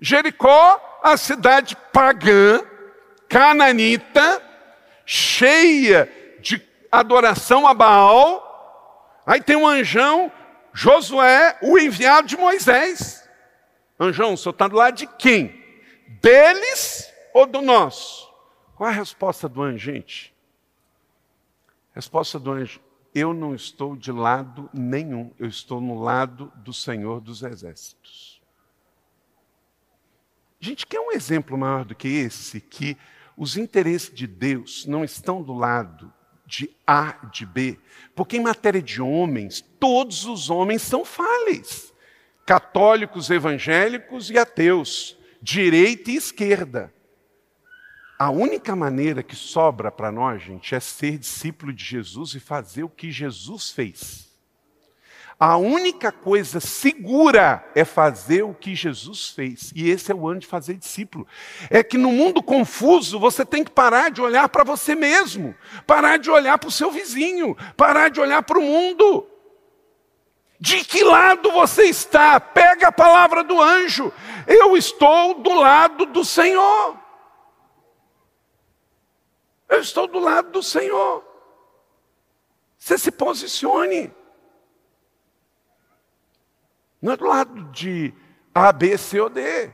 [0.00, 2.62] Jericó, a cidade pagã,
[3.28, 4.42] cananita,
[5.04, 6.10] cheia
[6.40, 9.22] de adoração a Baal.
[9.26, 10.32] Aí tem um anjão,
[10.72, 13.28] Josué, o enviado de Moisés.
[13.98, 15.62] Anjão, o senhor está do lado de quem?
[16.22, 18.29] Deles ou do nosso?
[18.80, 20.34] Qual é a resposta do anjo, gente?
[21.94, 22.80] Resposta do anjo:
[23.14, 28.40] Eu não estou de lado nenhum, eu estou no lado do Senhor dos Exércitos.
[30.58, 32.58] Gente, quer um exemplo maior do que esse?
[32.58, 32.96] Que
[33.36, 36.10] os interesses de Deus não estão do lado
[36.46, 37.78] de A, de B.
[38.14, 41.92] Porque em matéria de homens, todos os homens são falhos.
[42.46, 46.90] Católicos, evangélicos e ateus, direita e esquerda.
[48.20, 52.84] A única maneira que sobra para nós, gente, é ser discípulo de Jesus e fazer
[52.84, 54.28] o que Jesus fez.
[55.38, 59.72] A única coisa segura é fazer o que Jesus fez.
[59.74, 61.26] E esse é o ano de fazer discípulo.
[61.70, 65.54] É que no mundo confuso você tem que parar de olhar para você mesmo,
[65.86, 69.26] parar de olhar para o seu vizinho, parar de olhar para o mundo.
[70.60, 72.38] De que lado você está?
[72.38, 74.12] Pega a palavra do anjo.
[74.46, 77.08] Eu estou do lado do Senhor.
[79.70, 81.24] Eu estou do lado do Senhor.
[82.76, 84.12] Você se posicione.
[87.00, 88.12] Não é do lado de
[88.54, 89.70] A, B, C ou D.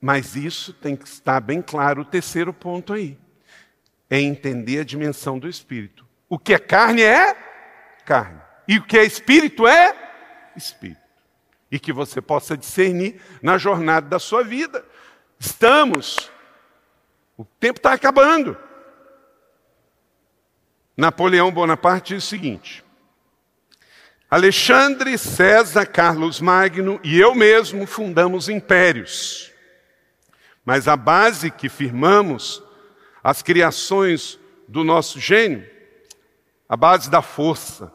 [0.00, 3.18] Mas isso tem que estar bem claro, o terceiro ponto aí.
[4.10, 6.06] É entender a dimensão do espírito.
[6.28, 7.34] O que é carne é
[8.04, 8.40] carne.
[8.68, 9.96] E o que é espírito é
[10.54, 11.00] espírito.
[11.70, 14.84] E que você possa discernir na jornada da sua vida.
[15.38, 16.30] Estamos.
[17.36, 18.56] O tempo está acabando.
[20.96, 22.84] Napoleão Bonaparte diz o seguinte:
[24.30, 29.52] Alexandre, César, Carlos Magno e eu mesmo fundamos impérios.
[30.64, 32.62] Mas a base que firmamos,
[33.22, 35.68] as criações do nosso gênio,
[36.68, 37.92] a base da força,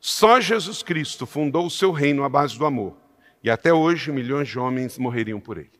[0.00, 2.96] só Jesus Cristo fundou o seu reino à base do amor.
[3.42, 5.75] E até hoje milhões de homens morreriam por ele.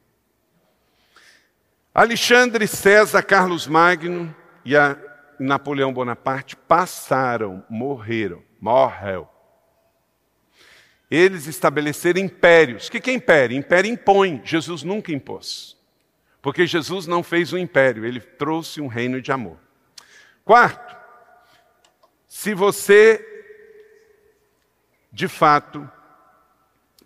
[1.99, 4.37] Alexandre, César, Carlos Magno
[4.67, 4.75] e
[5.41, 9.27] Napoleão Bonaparte passaram, morreram, morreu.
[11.11, 12.89] Eles estabeleceram impérios.
[12.89, 13.57] O que é império?
[13.57, 14.43] Império impõe.
[14.45, 15.75] Jesus nunca impôs.
[16.43, 19.57] Porque Jesus não fez um império, ele trouxe um reino de amor.
[20.45, 20.95] Quarto,
[22.29, 23.25] se você
[25.11, 25.91] de fato,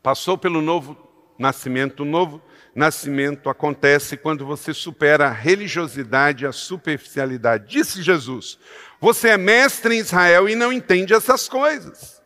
[0.02, 0.96] passou pelo novo
[1.38, 2.04] nascimento.
[2.04, 2.42] Novo
[2.74, 7.68] nascimento acontece quando você supera a religiosidade e a superficialidade.
[7.68, 8.58] Disse Jesus:
[9.00, 12.22] Você é mestre em Israel e não entende essas coisas.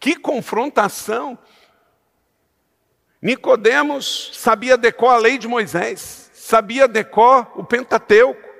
[0.00, 1.38] Que confrontação!
[3.20, 8.54] Nicodemos sabia decor a lei de Moisés, sabia decor o Pentateuco.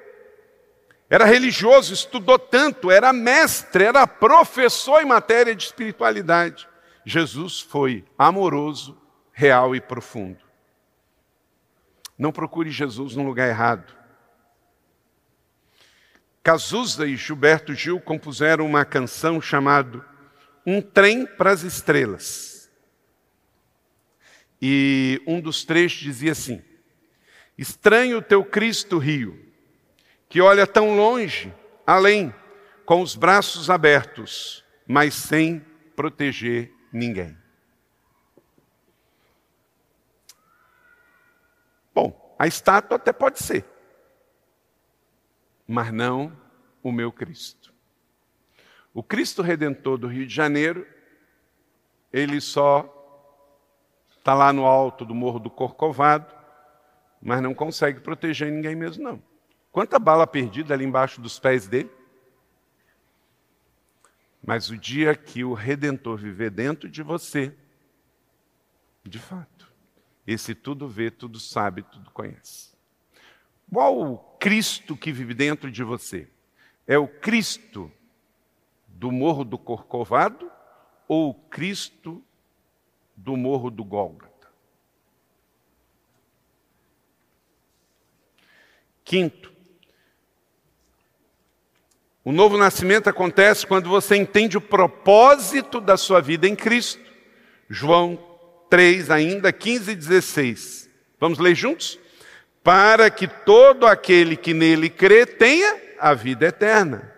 [1.11, 6.67] Era religioso, estudou tanto, era mestre, era professor em matéria de espiritualidade.
[7.05, 8.99] Jesus foi amoroso,
[9.33, 10.44] real e profundo.
[12.19, 13.93] Não procure Jesus no lugar errado.
[16.43, 20.05] Cazuza e Gilberto Gil compuseram uma canção chamada
[20.67, 22.71] Um Trem para as Estrelas.
[24.61, 26.63] E um dos trechos dizia assim:
[27.57, 29.39] Estranho teu Cristo Rio,
[30.29, 31.53] que olha tão longe,
[31.87, 32.35] além,
[32.85, 35.65] com os braços abertos, mas sem
[35.97, 37.37] proteger ninguém.
[41.95, 43.65] Bom, a estátua até pode ser,
[45.67, 46.31] mas não
[46.83, 47.73] o meu Cristo.
[48.93, 50.87] O Cristo Redentor do Rio de Janeiro,
[52.13, 52.91] ele só
[54.19, 56.35] está lá no alto do Morro do Corcovado,
[57.23, 59.23] mas não consegue proteger ninguém mesmo, não.
[59.73, 61.91] Quanta bala perdida ali embaixo dos pés dele?
[64.47, 67.55] Mas o dia que o Redentor viver dentro de você,
[69.03, 69.64] de fato,
[70.27, 72.73] esse tudo vê, tudo sabe, tudo conhece.
[73.71, 76.29] Qual o Cristo que vive dentro de você?
[76.87, 77.91] É o Cristo
[78.87, 80.51] do Morro do Corcovado
[81.09, 82.23] ou o Cristo
[83.17, 84.49] do Morro do Gólgota?
[89.05, 89.53] Quinto,
[92.25, 97.05] o novo nascimento acontece quando você entende o propósito da sua vida em Cristo.
[97.69, 98.34] João
[98.71, 100.91] 3, ainda 15 e 16.
[101.21, 101.99] Vamos ler juntos?
[102.63, 107.13] Para que todo aquele que nele crê tenha a vida eterna.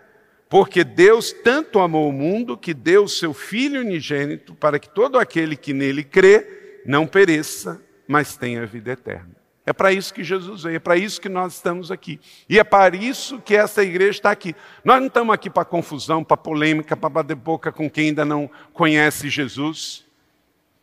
[0.49, 5.19] Porque Deus tanto amou o mundo que deu o seu Filho unigênito para que todo
[5.19, 9.35] aquele que nele crê não pereça, mas tenha a vida eterna.
[9.65, 12.21] É para isso que Jesus veio, é para isso que nós estamos aqui.
[12.47, 14.55] E é para isso que essa igreja está aqui.
[14.81, 18.49] Nós não estamos aqui para confusão, para polêmica, para bater boca com quem ainda não
[18.71, 20.06] conhece Jesus.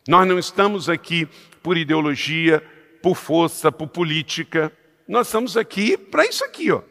[0.07, 1.27] Nós não estamos aqui
[1.63, 2.63] por ideologia,
[3.01, 4.71] por força, por política.
[5.07, 6.81] Nós estamos aqui para isso aqui, ó.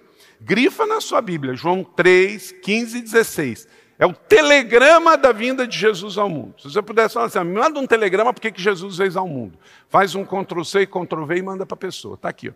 [0.41, 3.69] Grifa na sua Bíblia, João 3, 15 e 16.
[3.99, 6.55] É o telegrama da vinda de Jesus ao mundo.
[6.61, 9.57] Se você pudesse falar assim, ah, manda um telegrama porque que Jesus veio ao mundo.
[9.89, 12.17] Faz um Ctrl-C Ctrl-V e manda para a pessoa.
[12.17, 12.49] Está aqui.
[12.49, 12.53] Ó.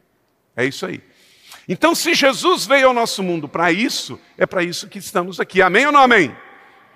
[0.57, 1.01] É isso aí.
[1.69, 5.63] Então, se Jesus veio ao nosso mundo para isso, é para isso que estamos aqui.
[5.63, 6.35] Amém ou não amém?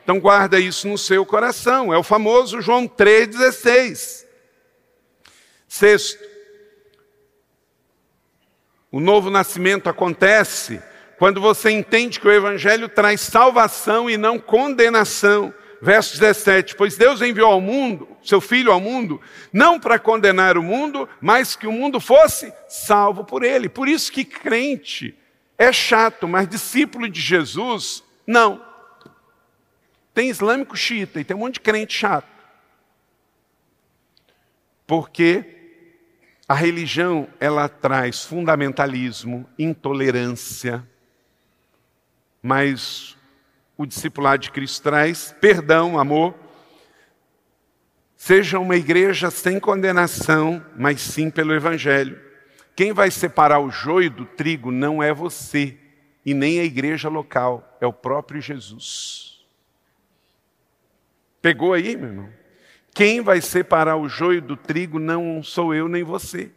[0.02, 1.92] Então guarda isso no seu coração.
[1.92, 4.24] É o famoso João 3,16.
[5.68, 6.22] Sexto,
[8.90, 10.82] o novo nascimento acontece
[11.18, 15.54] quando você entende que o Evangelho traz salvação e não condenação.
[15.80, 19.20] Verso 17: Pois Deus enviou ao mundo, seu Filho ao mundo,
[19.52, 23.68] não para condenar o mundo, mas que o mundo fosse salvo por ele.
[23.68, 25.16] Por isso que crente
[25.56, 28.71] é chato, mas discípulo de Jesus, não.
[30.14, 32.28] Tem islâmico xiita e tem um monte de crente chato.
[34.86, 35.44] Porque
[36.46, 40.86] a religião, ela traz fundamentalismo, intolerância,
[42.42, 43.16] mas
[43.76, 46.34] o discipulado de Cristo traz perdão, amor.
[48.16, 52.20] Seja uma igreja sem condenação, mas sim pelo Evangelho.
[52.76, 55.78] Quem vai separar o joio do trigo não é você
[56.24, 59.31] e nem a igreja local, é o próprio Jesus.
[61.42, 62.28] Pegou aí, meu irmão?
[62.94, 66.52] Quem vai separar o joio do trigo não sou eu nem você.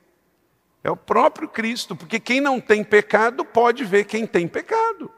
[0.84, 5.12] É o próprio Cristo, porque quem não tem pecado pode ver quem tem pecado.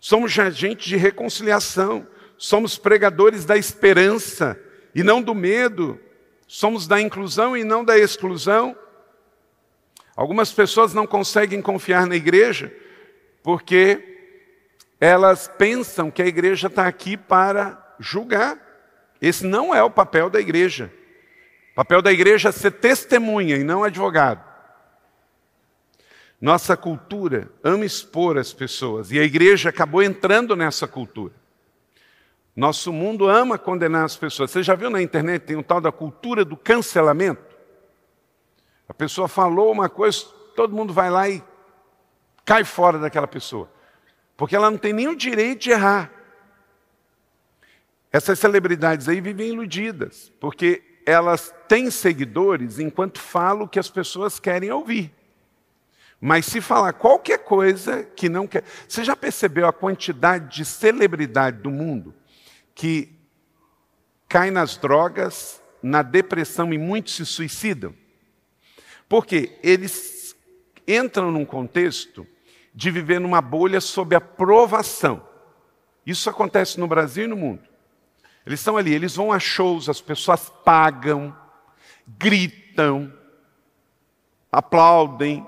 [0.00, 2.06] Somos agentes de reconciliação.
[2.38, 4.60] Somos pregadores da esperança
[4.94, 5.98] e não do medo.
[6.46, 8.76] Somos da inclusão e não da exclusão.
[10.14, 12.72] Algumas pessoas não conseguem confiar na igreja
[13.42, 14.11] porque
[15.02, 18.56] elas pensam que a igreja está aqui para julgar.
[19.20, 20.92] Esse não é o papel da igreja.
[21.72, 24.40] O papel da igreja é ser testemunha e não advogado.
[26.40, 31.34] Nossa cultura ama expor as pessoas e a igreja acabou entrando nessa cultura.
[32.54, 34.52] Nosso mundo ama condenar as pessoas.
[34.52, 37.42] Você já viu na internet, tem um tal da cultura do cancelamento?
[38.88, 40.24] A pessoa falou uma coisa,
[40.54, 41.42] todo mundo vai lá e
[42.44, 43.68] cai fora daquela pessoa.
[44.36, 46.10] Porque ela não tem o direito de errar.
[48.12, 54.38] Essas celebridades aí vivem iludidas, porque elas têm seguidores enquanto falam o que as pessoas
[54.38, 55.12] querem ouvir.
[56.20, 58.62] Mas se falar qualquer coisa que não quer.
[58.86, 62.14] Você já percebeu a quantidade de celebridade do mundo
[62.74, 63.10] que
[64.28, 67.92] cai nas drogas, na depressão e muitos se suicidam?
[69.08, 70.36] Porque eles
[70.86, 72.24] entram num contexto
[72.74, 75.26] de viver numa bolha sob aprovação.
[76.06, 77.62] Isso acontece no Brasil e no mundo.
[78.44, 81.36] Eles estão ali, eles vão a shows, as pessoas pagam,
[82.06, 83.12] gritam,
[84.50, 85.46] aplaudem,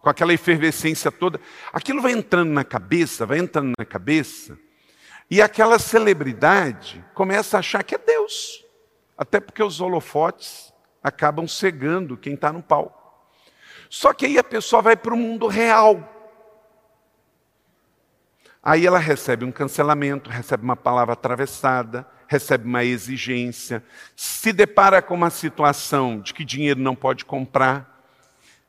[0.00, 1.40] com aquela efervescência toda.
[1.72, 4.58] Aquilo vai entrando na cabeça, vai entrando na cabeça,
[5.30, 8.64] e aquela celebridade começa a achar que é Deus.
[9.18, 13.02] Até porque os holofotes acabam cegando quem está no palco.
[13.88, 16.15] Só que aí a pessoa vai para o mundo real.
[18.68, 23.80] Aí ela recebe um cancelamento, recebe uma palavra atravessada, recebe uma exigência,
[24.16, 28.04] se depara com uma situação de que dinheiro não pode comprar.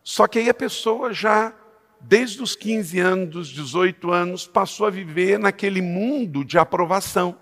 [0.04, 1.52] Só que aí a pessoa já
[2.00, 7.36] desde os 15 anos, dos 18 anos, passou a viver naquele mundo de aprovação.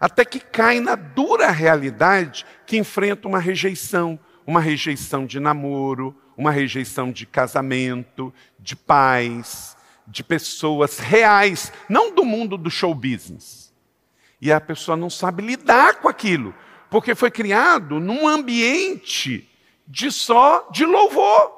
[0.00, 6.50] Até que cai na dura realidade que enfrenta uma rejeição, uma rejeição de namoro, uma
[6.50, 9.77] rejeição de casamento, de pais,
[10.08, 13.72] de pessoas reais, não do mundo do show business.
[14.40, 16.54] E a pessoa não sabe lidar com aquilo,
[16.90, 19.48] porque foi criado num ambiente
[19.86, 21.52] de só de louvor.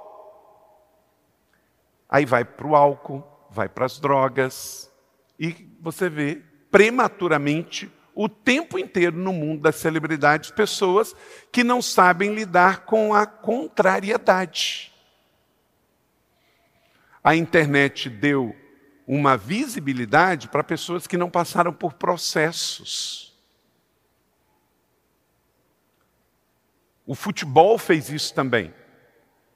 [2.09, 4.90] Aí vai para o álcool, vai para as drogas,
[5.38, 11.14] e você vê prematuramente o tempo inteiro no mundo das celebridades pessoas
[11.53, 14.89] que não sabem lidar com a contrariedade.
[17.22, 18.56] A internet deu
[19.06, 23.36] uma visibilidade para pessoas que não passaram por processos.
[27.06, 28.72] O futebol fez isso também.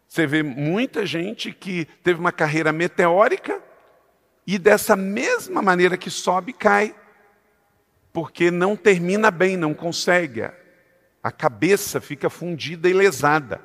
[0.09, 3.63] Você vê muita gente que teve uma carreira meteórica
[4.47, 6.95] e dessa mesma maneira que sobe, cai.
[8.13, 10.43] Porque não termina bem, não consegue.
[11.23, 13.61] A cabeça fica fundida e lesada.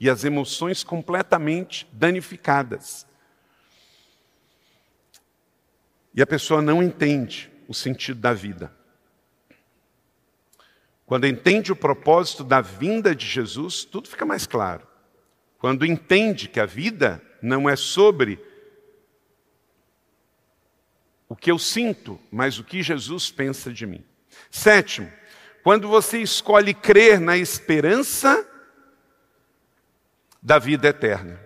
[0.00, 3.06] E as emoções completamente danificadas.
[6.14, 8.72] E a pessoa não entende o sentido da vida.
[11.06, 14.86] Quando entende o propósito da vinda de Jesus, tudo fica mais claro.
[15.58, 18.38] Quando entende que a vida não é sobre
[21.28, 24.04] o que eu sinto, mas o que Jesus pensa de mim.
[24.50, 25.10] Sétimo,
[25.62, 28.46] quando você escolhe crer na esperança
[30.42, 31.40] da vida eterna,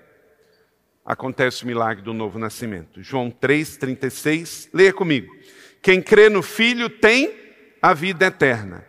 [1.04, 3.02] acontece o milagre do novo nascimento.
[3.02, 5.34] João 3,36, leia comigo.
[5.82, 7.34] Quem crê no Filho tem
[7.82, 8.84] a vida eterna.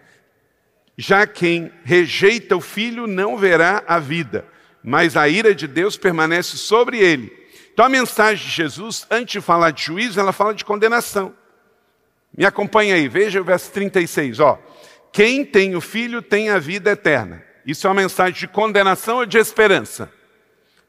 [0.98, 4.48] Já quem rejeita o Filho não verá a vida,
[4.82, 7.46] mas a ira de Deus permanece sobre ele.
[7.74, 11.36] Então a mensagem de Jesus, antes de falar de juízo, ela fala de condenação.
[12.38, 14.58] Me acompanha aí, veja o verso 36, ó.
[15.12, 17.44] Quem tem o filho tem a vida eterna.
[17.66, 20.10] Isso é uma mensagem de condenação ou de esperança?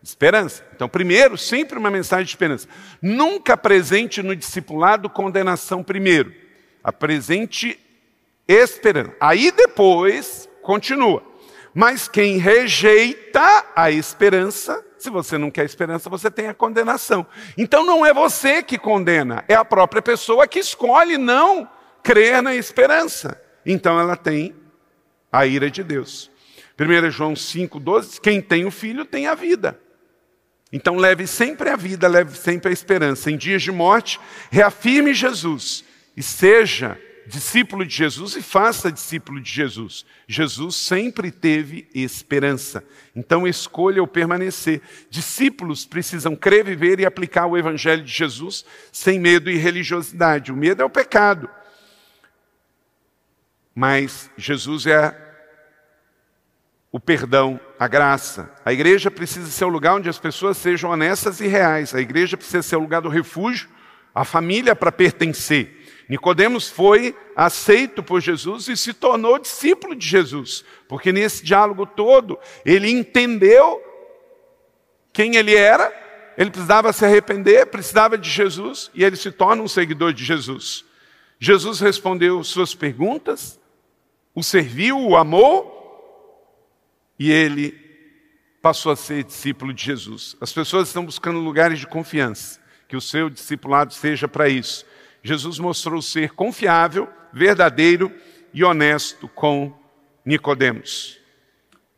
[0.06, 0.64] Esperança.
[0.72, 2.68] Então, primeiro, sempre uma mensagem de esperança.
[3.02, 6.32] Nunca presente no discipulado condenação primeiro.
[6.82, 7.76] Apresente
[8.46, 9.16] esperança.
[9.18, 11.24] Aí depois, continua.
[11.74, 17.26] Mas quem rejeita a esperança, se você não quer esperança, você tem a condenação.
[17.58, 21.68] Então não é você que condena, é a própria pessoa que escolhe não
[22.00, 23.42] crer na esperança.
[23.66, 24.54] Então ela tem
[25.32, 26.30] a ira de Deus.
[26.78, 29.84] 1 João 5,12: quem tem o filho tem a vida.
[30.72, 33.30] Então leve sempre a vida, leve sempre a esperança.
[33.30, 34.18] Em dias de morte,
[34.50, 35.84] reafirme Jesus
[36.16, 40.04] e seja discípulo de Jesus e faça discípulo de Jesus.
[40.28, 42.84] Jesus sempre teve esperança.
[43.14, 44.80] Então escolha o permanecer.
[45.10, 50.52] Discípulos precisam crer, viver e aplicar o evangelho de Jesus sem medo e religiosidade.
[50.52, 51.48] O medo é o pecado.
[53.74, 55.25] Mas Jesus é
[56.90, 58.54] o perdão, a graça.
[58.64, 61.94] A igreja precisa ser o lugar onde as pessoas sejam honestas e reais.
[61.94, 63.68] A igreja precisa ser o lugar do refúgio,
[64.14, 66.04] a família para pertencer.
[66.08, 72.38] Nicodemos foi aceito por Jesus e se tornou discípulo de Jesus, porque nesse diálogo todo
[72.64, 73.82] ele entendeu
[75.12, 75.92] quem ele era,
[76.38, 80.84] ele precisava se arrepender, precisava de Jesus e ele se torna um seguidor de Jesus.
[81.40, 83.58] Jesus respondeu suas perguntas,
[84.34, 85.75] o serviu, o amou
[87.18, 87.86] e ele
[88.60, 90.36] passou a ser discípulo de Jesus.
[90.40, 94.84] As pessoas estão buscando lugares de confiança, que o seu discipulado seja para isso.
[95.22, 98.12] Jesus mostrou ser confiável, verdadeiro
[98.52, 99.72] e honesto com
[100.24, 101.18] Nicodemos.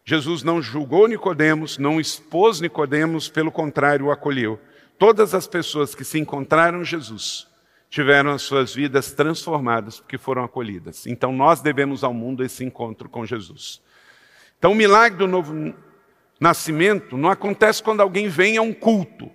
[0.04, 4.58] Jesus não julgou Nicodemos, não expôs Nicodemos, pelo contrário, o acolheu.
[4.98, 7.46] Todas as pessoas que se encontraram Jesus
[7.90, 11.06] tiveram as suas vidas transformadas porque foram acolhidas.
[11.06, 13.80] Então nós devemos ao mundo esse encontro com Jesus.
[14.59, 15.74] Então o milagre do novo
[16.40, 19.30] nascimento não acontece quando alguém vem a um culto.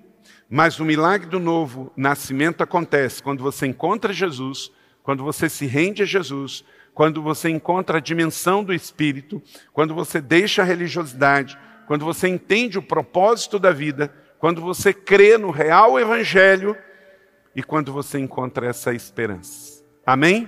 [0.50, 4.72] Mas o milagre do novo nascimento acontece quando você encontra Jesus,
[5.02, 6.64] quando você se rende a Jesus,
[6.94, 11.58] quando você encontra a dimensão do Espírito, quando você deixa a religiosidade,
[11.88, 16.78] quando você entende o propósito da vida, quando você crê no real Evangelho
[17.56, 19.84] e quando você encontra essa esperança.
[20.06, 20.48] Amém?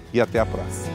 [0.13, 0.91] e até a próxima.